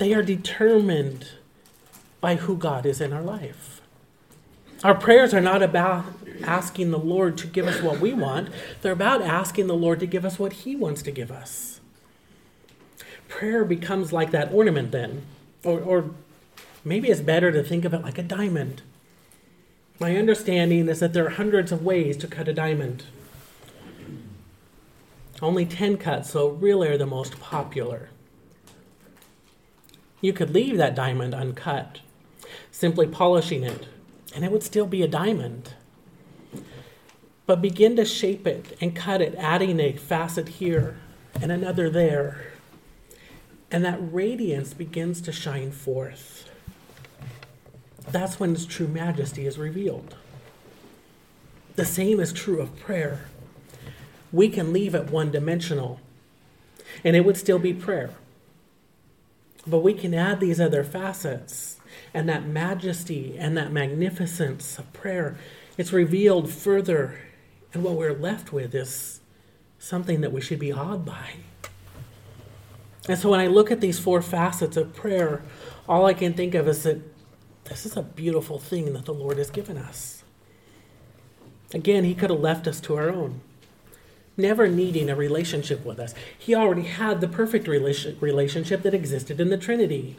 they 0.00 0.14
are 0.14 0.22
determined 0.22 1.26
by 2.22 2.36
who 2.36 2.56
God 2.56 2.86
is 2.86 3.02
in 3.02 3.12
our 3.12 3.22
life. 3.22 3.82
Our 4.82 4.94
prayers 4.94 5.34
are 5.34 5.42
not 5.42 5.62
about 5.62 6.06
asking 6.42 6.90
the 6.90 6.98
Lord 6.98 7.36
to 7.38 7.46
give 7.46 7.66
us 7.66 7.82
what 7.82 8.00
we 8.00 8.14
want, 8.14 8.48
they're 8.80 8.92
about 8.92 9.20
asking 9.20 9.66
the 9.66 9.76
Lord 9.76 10.00
to 10.00 10.06
give 10.06 10.24
us 10.24 10.38
what 10.38 10.54
He 10.54 10.74
wants 10.74 11.02
to 11.02 11.10
give 11.10 11.30
us. 11.30 11.80
Prayer 13.28 13.62
becomes 13.62 14.10
like 14.10 14.30
that 14.30 14.50
ornament 14.54 14.90
then, 14.90 15.22
or, 15.64 15.80
or 15.80 16.10
maybe 16.82 17.10
it's 17.10 17.20
better 17.20 17.52
to 17.52 17.62
think 17.62 17.84
of 17.84 17.92
it 17.92 18.02
like 18.02 18.16
a 18.16 18.22
diamond. 18.22 18.80
My 19.98 20.16
understanding 20.16 20.88
is 20.88 21.00
that 21.00 21.12
there 21.12 21.26
are 21.26 21.30
hundreds 21.30 21.72
of 21.72 21.84
ways 21.84 22.16
to 22.16 22.26
cut 22.26 22.48
a 22.48 22.54
diamond. 22.54 23.04
Only 25.42 25.66
10 25.66 25.98
cuts, 25.98 26.30
so 26.30 26.48
really 26.48 26.88
are 26.88 26.98
the 26.98 27.04
most 27.04 27.38
popular. 27.38 28.09
You 30.20 30.32
could 30.32 30.50
leave 30.50 30.76
that 30.76 30.94
diamond 30.94 31.34
uncut, 31.34 32.00
simply 32.70 33.06
polishing 33.06 33.62
it, 33.62 33.86
and 34.34 34.44
it 34.44 34.52
would 34.52 34.62
still 34.62 34.86
be 34.86 35.02
a 35.02 35.08
diamond. 35.08 35.74
But 37.46 37.62
begin 37.62 37.96
to 37.96 38.04
shape 38.04 38.46
it 38.46 38.76
and 38.80 38.94
cut 38.94 39.20
it, 39.20 39.34
adding 39.36 39.80
a 39.80 39.92
facet 39.92 40.48
here 40.48 40.98
and 41.40 41.50
another 41.50 41.90
there. 41.90 42.52
And 43.70 43.84
that 43.84 43.98
radiance 44.00 44.74
begins 44.74 45.20
to 45.22 45.32
shine 45.32 45.72
forth 45.72 46.50
that's 48.12 48.40
when 48.40 48.52
its 48.52 48.66
true 48.66 48.88
majesty 48.88 49.46
is 49.46 49.58
revealed. 49.58 50.16
The 51.76 51.84
same 51.84 52.20
is 52.20 52.32
true 52.32 52.60
of 52.60 52.78
prayer. 52.78 53.26
We 54.32 54.48
can 54.48 54.72
leave 54.72 54.94
it 54.94 55.10
one 55.10 55.30
dimensional, 55.30 56.00
and 57.04 57.16
it 57.16 57.24
would 57.24 57.36
still 57.36 57.58
be 57.58 57.72
prayer. 57.72 58.10
But 59.66 59.80
we 59.80 59.94
can 59.94 60.14
add 60.14 60.40
these 60.40 60.60
other 60.60 60.82
facets, 60.84 61.78
and 62.14 62.28
that 62.28 62.46
majesty 62.46 63.36
and 63.38 63.56
that 63.56 63.72
magnificence 63.72 64.78
of 64.78 64.92
prayer, 64.92 65.36
it's 65.76 65.92
revealed 65.92 66.50
further, 66.50 67.18
and 67.72 67.84
what 67.84 67.94
we're 67.94 68.14
left 68.14 68.52
with 68.52 68.74
is 68.74 69.20
something 69.78 70.20
that 70.20 70.32
we 70.32 70.40
should 70.40 70.58
be 70.58 70.72
awed 70.72 71.04
by. 71.04 71.34
And 73.08 73.18
so 73.18 73.30
when 73.30 73.40
I 73.40 73.46
look 73.46 73.70
at 73.70 73.80
these 73.80 73.98
four 73.98 74.22
facets 74.22 74.76
of 74.76 74.94
prayer, 74.94 75.42
all 75.88 76.06
I 76.06 76.14
can 76.14 76.34
think 76.34 76.54
of 76.54 76.68
is 76.68 76.82
that 76.84 77.00
this 77.64 77.86
is 77.86 77.96
a 77.96 78.02
beautiful 78.02 78.58
thing 78.58 78.92
that 78.92 79.04
the 79.04 79.14
Lord 79.14 79.38
has 79.38 79.50
given 79.50 79.76
us. 79.76 80.22
Again, 81.72 82.04
He 82.04 82.14
could 82.14 82.30
have 82.30 82.40
left 82.40 82.66
us 82.66 82.80
to 82.82 82.96
our 82.96 83.10
own, 83.10 83.40
never 84.36 84.68
needing 84.68 85.10
a 85.10 85.16
relationship 85.16 85.84
with 85.84 85.98
us. 85.98 86.14
He 86.38 86.54
already 86.54 86.82
had 86.84 87.20
the 87.20 87.28
perfect 87.28 87.68
relationship 87.68 88.82
that 88.82 88.94
existed 88.94 89.40
in 89.40 89.50
the 89.50 89.58
Trinity. 89.58 90.16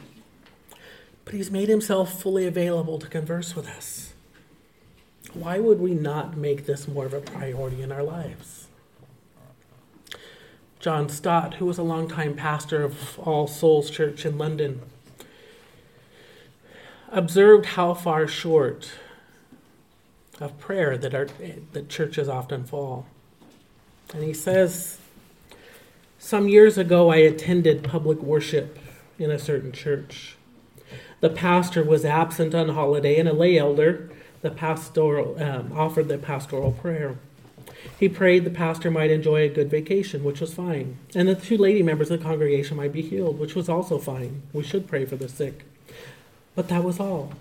But 1.24 1.34
He's 1.34 1.50
made 1.50 1.68
Himself 1.68 2.20
fully 2.20 2.46
available 2.46 2.98
to 2.98 3.08
converse 3.08 3.54
with 3.54 3.68
us. 3.68 4.12
Why 5.34 5.58
would 5.58 5.80
we 5.80 5.94
not 5.94 6.36
make 6.36 6.66
this 6.66 6.86
more 6.86 7.06
of 7.06 7.14
a 7.14 7.20
priority 7.20 7.82
in 7.82 7.90
our 7.90 8.02
lives? 8.02 8.68
John 10.78 11.08
Stott, 11.08 11.54
who 11.54 11.66
was 11.66 11.78
a 11.78 11.82
longtime 11.82 12.34
pastor 12.34 12.82
of 12.82 13.18
All 13.18 13.46
Souls 13.46 13.88
Church 13.88 14.26
in 14.26 14.36
London, 14.36 14.82
observed 17.08 17.66
how 17.66 17.94
far 17.94 18.26
short 18.26 18.90
of 20.40 20.58
prayer 20.58 20.98
that 20.98 21.14
our 21.14 21.28
that 21.72 21.88
churches 21.88 22.28
often 22.28 22.64
fall. 22.64 23.06
And 24.12 24.22
he 24.22 24.34
says, 24.34 24.98
some 26.18 26.48
years 26.48 26.78
ago 26.78 27.10
I 27.10 27.16
attended 27.16 27.82
public 27.82 28.18
worship 28.18 28.78
in 29.18 29.30
a 29.30 29.38
certain 29.38 29.72
church. 29.72 30.36
The 31.20 31.30
pastor 31.30 31.84
was 31.84 32.04
absent 32.04 32.54
on 32.54 32.70
holiday, 32.70 33.18
and 33.18 33.28
a 33.28 33.32
lay 33.32 33.56
elder, 33.56 34.10
the 34.40 34.50
pastoral, 34.50 35.40
um, 35.42 35.72
offered 35.72 36.08
the 36.08 36.18
pastoral 36.18 36.72
prayer. 36.72 37.16
He 37.98 38.08
prayed 38.08 38.44
the 38.44 38.50
pastor 38.50 38.90
might 38.90 39.10
enjoy 39.10 39.42
a 39.42 39.48
good 39.48 39.70
vacation, 39.70 40.24
which 40.24 40.40
was 40.40 40.52
fine, 40.52 40.98
and 41.14 41.28
the 41.28 41.34
two 41.34 41.56
lady 41.56 41.82
members 41.82 42.10
of 42.10 42.18
the 42.18 42.24
congregation 42.24 42.76
might 42.76 42.92
be 42.92 43.02
healed, 43.02 43.38
which 43.38 43.54
was 43.54 43.68
also 43.68 43.98
fine. 43.98 44.42
We 44.52 44.64
should 44.64 44.88
pray 44.88 45.04
for 45.04 45.16
the 45.16 45.28
sick. 45.28 45.64
But 46.54 46.68
that 46.68 46.84
was 46.84 47.00
all. 47.00 47.32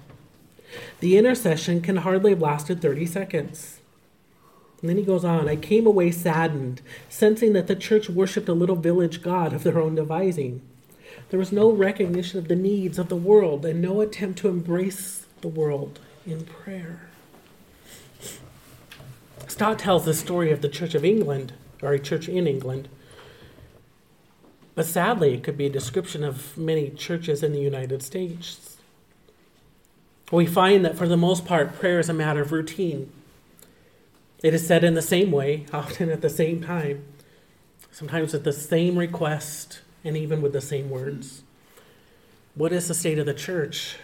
The 0.99 1.17
intercession 1.17 1.82
can 1.82 1.97
hardly 1.97 2.32
have 2.32 2.41
lasted 2.41 2.82
30 2.82 3.05
seconds. 3.05 3.80
And 4.82 4.89
then 4.89 4.97
he 4.97 5.03
goes 5.03 5.23
on 5.23 5.47
I 5.47 5.55
came 5.55 5.86
away 5.86 6.11
saddened, 6.11 6.82
sensing 7.09 7.53
that 7.53 7.67
the 7.67 7.75
church 7.75 8.09
worshiped 8.09 8.49
a 8.49 8.53
little 8.53 8.75
village 8.75 9.21
god 9.21 9.53
of 9.53 9.63
their 9.63 9.79
own 9.79 9.95
devising. 9.95 10.61
There 11.29 11.39
was 11.39 11.51
no 11.51 11.71
recognition 11.71 12.39
of 12.39 12.47
the 12.47 12.55
needs 12.55 12.97
of 12.97 13.09
the 13.09 13.15
world 13.15 13.65
and 13.65 13.82
no 13.82 14.01
attempt 14.01 14.39
to 14.39 14.49
embrace 14.49 15.25
the 15.41 15.47
world 15.47 15.99
in 16.25 16.45
prayer. 16.45 17.01
Stott 19.47 19.79
tells 19.79 20.05
the 20.05 20.13
story 20.13 20.51
of 20.51 20.61
the 20.61 20.69
Church 20.69 20.95
of 20.95 21.05
England, 21.05 21.53
or 21.82 21.93
a 21.93 21.99
church 21.99 22.27
in 22.29 22.47
England. 22.47 22.88
But 24.75 24.86
sadly, 24.86 25.34
it 25.34 25.43
could 25.43 25.57
be 25.57 25.65
a 25.65 25.69
description 25.69 26.23
of 26.23 26.57
many 26.57 26.89
churches 26.89 27.43
in 27.43 27.51
the 27.51 27.59
United 27.59 28.01
States. 28.01 28.77
We 30.32 30.45
find 30.45 30.86
that 30.86 30.97
for 30.97 31.07
the 31.07 31.17
most 31.17 31.45
part, 31.45 31.77
prayer 31.77 31.99
is 31.99 32.07
a 32.07 32.13
matter 32.13 32.41
of 32.41 32.51
routine. 32.51 33.11
It 34.44 34.56
is 34.56 34.66
said 34.66 34.84
in 34.84 34.96
the 34.96 35.02
same 35.02 35.32
way, 35.32 35.66
often 35.72 36.10
at 36.10 36.22
the 36.22 36.30
same 36.30 36.62
time, 36.64 37.06
sometimes 37.92 38.34
with 38.34 38.44
the 38.44 38.54
same 38.54 38.98
request, 38.98 39.82
and 40.04 40.18
even 40.18 40.42
with 40.42 40.54
the 40.54 40.62
same 40.62 40.89
words. 40.89 41.44
What 42.56 42.72
is 42.72 42.88
the 42.88 42.96
state 42.96 43.20
of 43.20 43.28
the 43.28 43.34
church? 43.34 43.98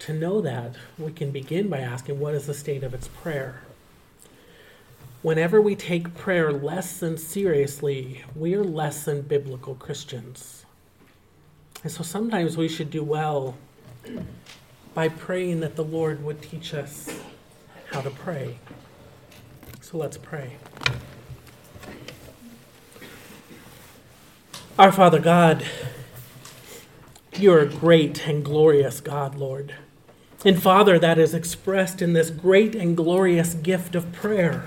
To 0.00 0.14
know 0.14 0.40
that, 0.40 0.76
we 0.98 1.12
can 1.12 1.30
begin 1.30 1.68
by 1.68 1.80
asking 1.80 2.18
what 2.18 2.34
is 2.34 2.46
the 2.46 2.54
state 2.54 2.82
of 2.82 2.94
its 2.94 3.08
prayer? 3.08 3.60
Whenever 5.22 5.60
we 5.60 5.74
take 5.74 6.14
prayer 6.14 6.52
less 6.52 6.98
than 6.98 7.16
seriously, 7.16 8.24
we 8.34 8.54
are 8.54 8.64
less 8.64 9.04
than 9.04 9.22
biblical 9.22 9.74
Christians. 9.74 10.64
And 11.82 11.92
so 11.92 12.02
sometimes 12.02 12.56
we 12.56 12.68
should 12.68 12.90
do 12.90 13.02
well 13.02 13.56
by 14.94 15.08
praying 15.08 15.60
that 15.60 15.76
the 15.76 15.84
Lord 15.84 16.22
would 16.24 16.40
teach 16.42 16.72
us 16.74 17.08
how 17.90 18.00
to 18.00 18.10
pray. 18.10 18.58
Let's 19.94 20.18
pray. 20.18 20.56
Our 24.76 24.90
Father 24.90 25.20
God, 25.20 25.64
you're 27.36 27.60
a 27.60 27.68
great 27.68 28.26
and 28.26 28.44
glorious 28.44 29.00
God, 29.00 29.36
Lord. 29.36 29.76
And 30.44 30.60
Father, 30.60 30.98
that 30.98 31.16
is 31.16 31.32
expressed 31.32 32.02
in 32.02 32.12
this 32.12 32.30
great 32.30 32.74
and 32.74 32.96
glorious 32.96 33.54
gift 33.54 33.94
of 33.94 34.10
prayer. 34.10 34.66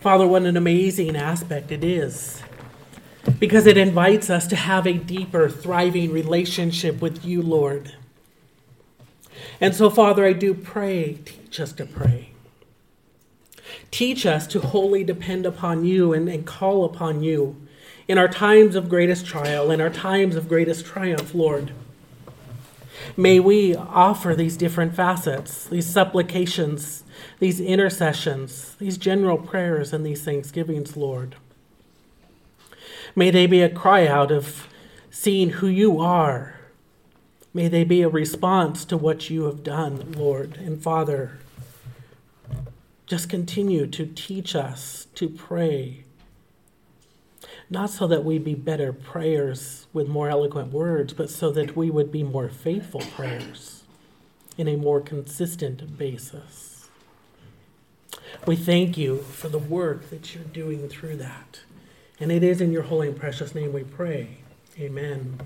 Father, 0.00 0.26
what 0.26 0.44
an 0.44 0.56
amazing 0.56 1.14
aspect 1.14 1.70
it 1.70 1.84
is 1.84 2.42
because 3.38 3.66
it 3.66 3.76
invites 3.76 4.30
us 4.30 4.46
to 4.46 4.56
have 4.56 4.86
a 4.86 4.94
deeper, 4.94 5.50
thriving 5.50 6.10
relationship 6.10 7.02
with 7.02 7.22
you, 7.22 7.42
Lord. 7.42 7.94
And 9.60 9.74
so, 9.74 9.90
Father, 9.90 10.24
I 10.24 10.32
do 10.32 10.54
pray, 10.54 11.18
teach 11.22 11.60
us 11.60 11.72
to 11.74 11.84
pray. 11.84 12.29
Teach 13.90 14.24
us 14.24 14.46
to 14.48 14.60
wholly 14.60 15.04
depend 15.04 15.46
upon 15.46 15.84
you 15.84 16.12
and, 16.12 16.28
and 16.28 16.46
call 16.46 16.84
upon 16.84 17.22
you 17.22 17.56
in 18.06 18.18
our 18.18 18.28
times 18.28 18.74
of 18.74 18.88
greatest 18.88 19.26
trial, 19.26 19.70
in 19.70 19.80
our 19.80 19.90
times 19.90 20.36
of 20.36 20.48
greatest 20.48 20.86
triumph, 20.86 21.34
Lord. 21.34 21.72
May 23.16 23.40
we 23.40 23.74
offer 23.74 24.34
these 24.34 24.56
different 24.56 24.94
facets, 24.94 25.64
these 25.66 25.86
supplications, 25.86 27.04
these 27.38 27.60
intercessions, 27.60 28.76
these 28.76 28.98
general 28.98 29.38
prayers, 29.38 29.92
and 29.92 30.04
these 30.04 30.22
thanksgivings, 30.22 30.96
Lord. 30.96 31.36
May 33.16 33.30
they 33.30 33.46
be 33.46 33.62
a 33.62 33.68
cry 33.68 34.06
out 34.06 34.30
of 34.30 34.68
seeing 35.10 35.50
who 35.50 35.66
you 35.66 36.00
are. 36.00 36.60
May 37.52 37.66
they 37.66 37.82
be 37.82 38.02
a 38.02 38.08
response 38.08 38.84
to 38.86 38.96
what 38.96 39.28
you 39.28 39.44
have 39.44 39.64
done, 39.64 40.12
Lord 40.12 40.56
and 40.58 40.80
Father. 40.80 41.39
Just 43.10 43.28
continue 43.28 43.88
to 43.88 44.06
teach 44.06 44.54
us 44.54 45.08
to 45.16 45.28
pray 45.28 46.04
not 47.68 47.90
so 47.90 48.06
that 48.06 48.24
we 48.24 48.38
be 48.38 48.54
better 48.54 48.92
prayers 48.92 49.88
with 49.92 50.06
more 50.06 50.28
eloquent 50.28 50.72
words, 50.72 51.12
but 51.12 51.28
so 51.28 51.50
that 51.50 51.74
we 51.74 51.90
would 51.90 52.12
be 52.12 52.22
more 52.22 52.48
faithful 52.48 53.00
prayers 53.00 53.82
in 54.56 54.68
a 54.68 54.76
more 54.76 55.00
consistent 55.00 55.98
basis. 55.98 56.88
We 58.46 58.54
thank 58.54 58.96
you 58.96 59.18
for 59.18 59.48
the 59.48 59.58
work 59.58 60.10
that 60.10 60.32
you're 60.32 60.44
doing 60.44 60.88
through 60.88 61.16
that. 61.16 61.62
And 62.20 62.30
it 62.30 62.44
is 62.44 62.60
in 62.60 62.70
your 62.70 62.82
holy 62.82 63.08
and 63.08 63.16
precious 63.18 63.56
name 63.56 63.72
we 63.72 63.82
pray. 63.82 64.36
Amen. 64.78 65.40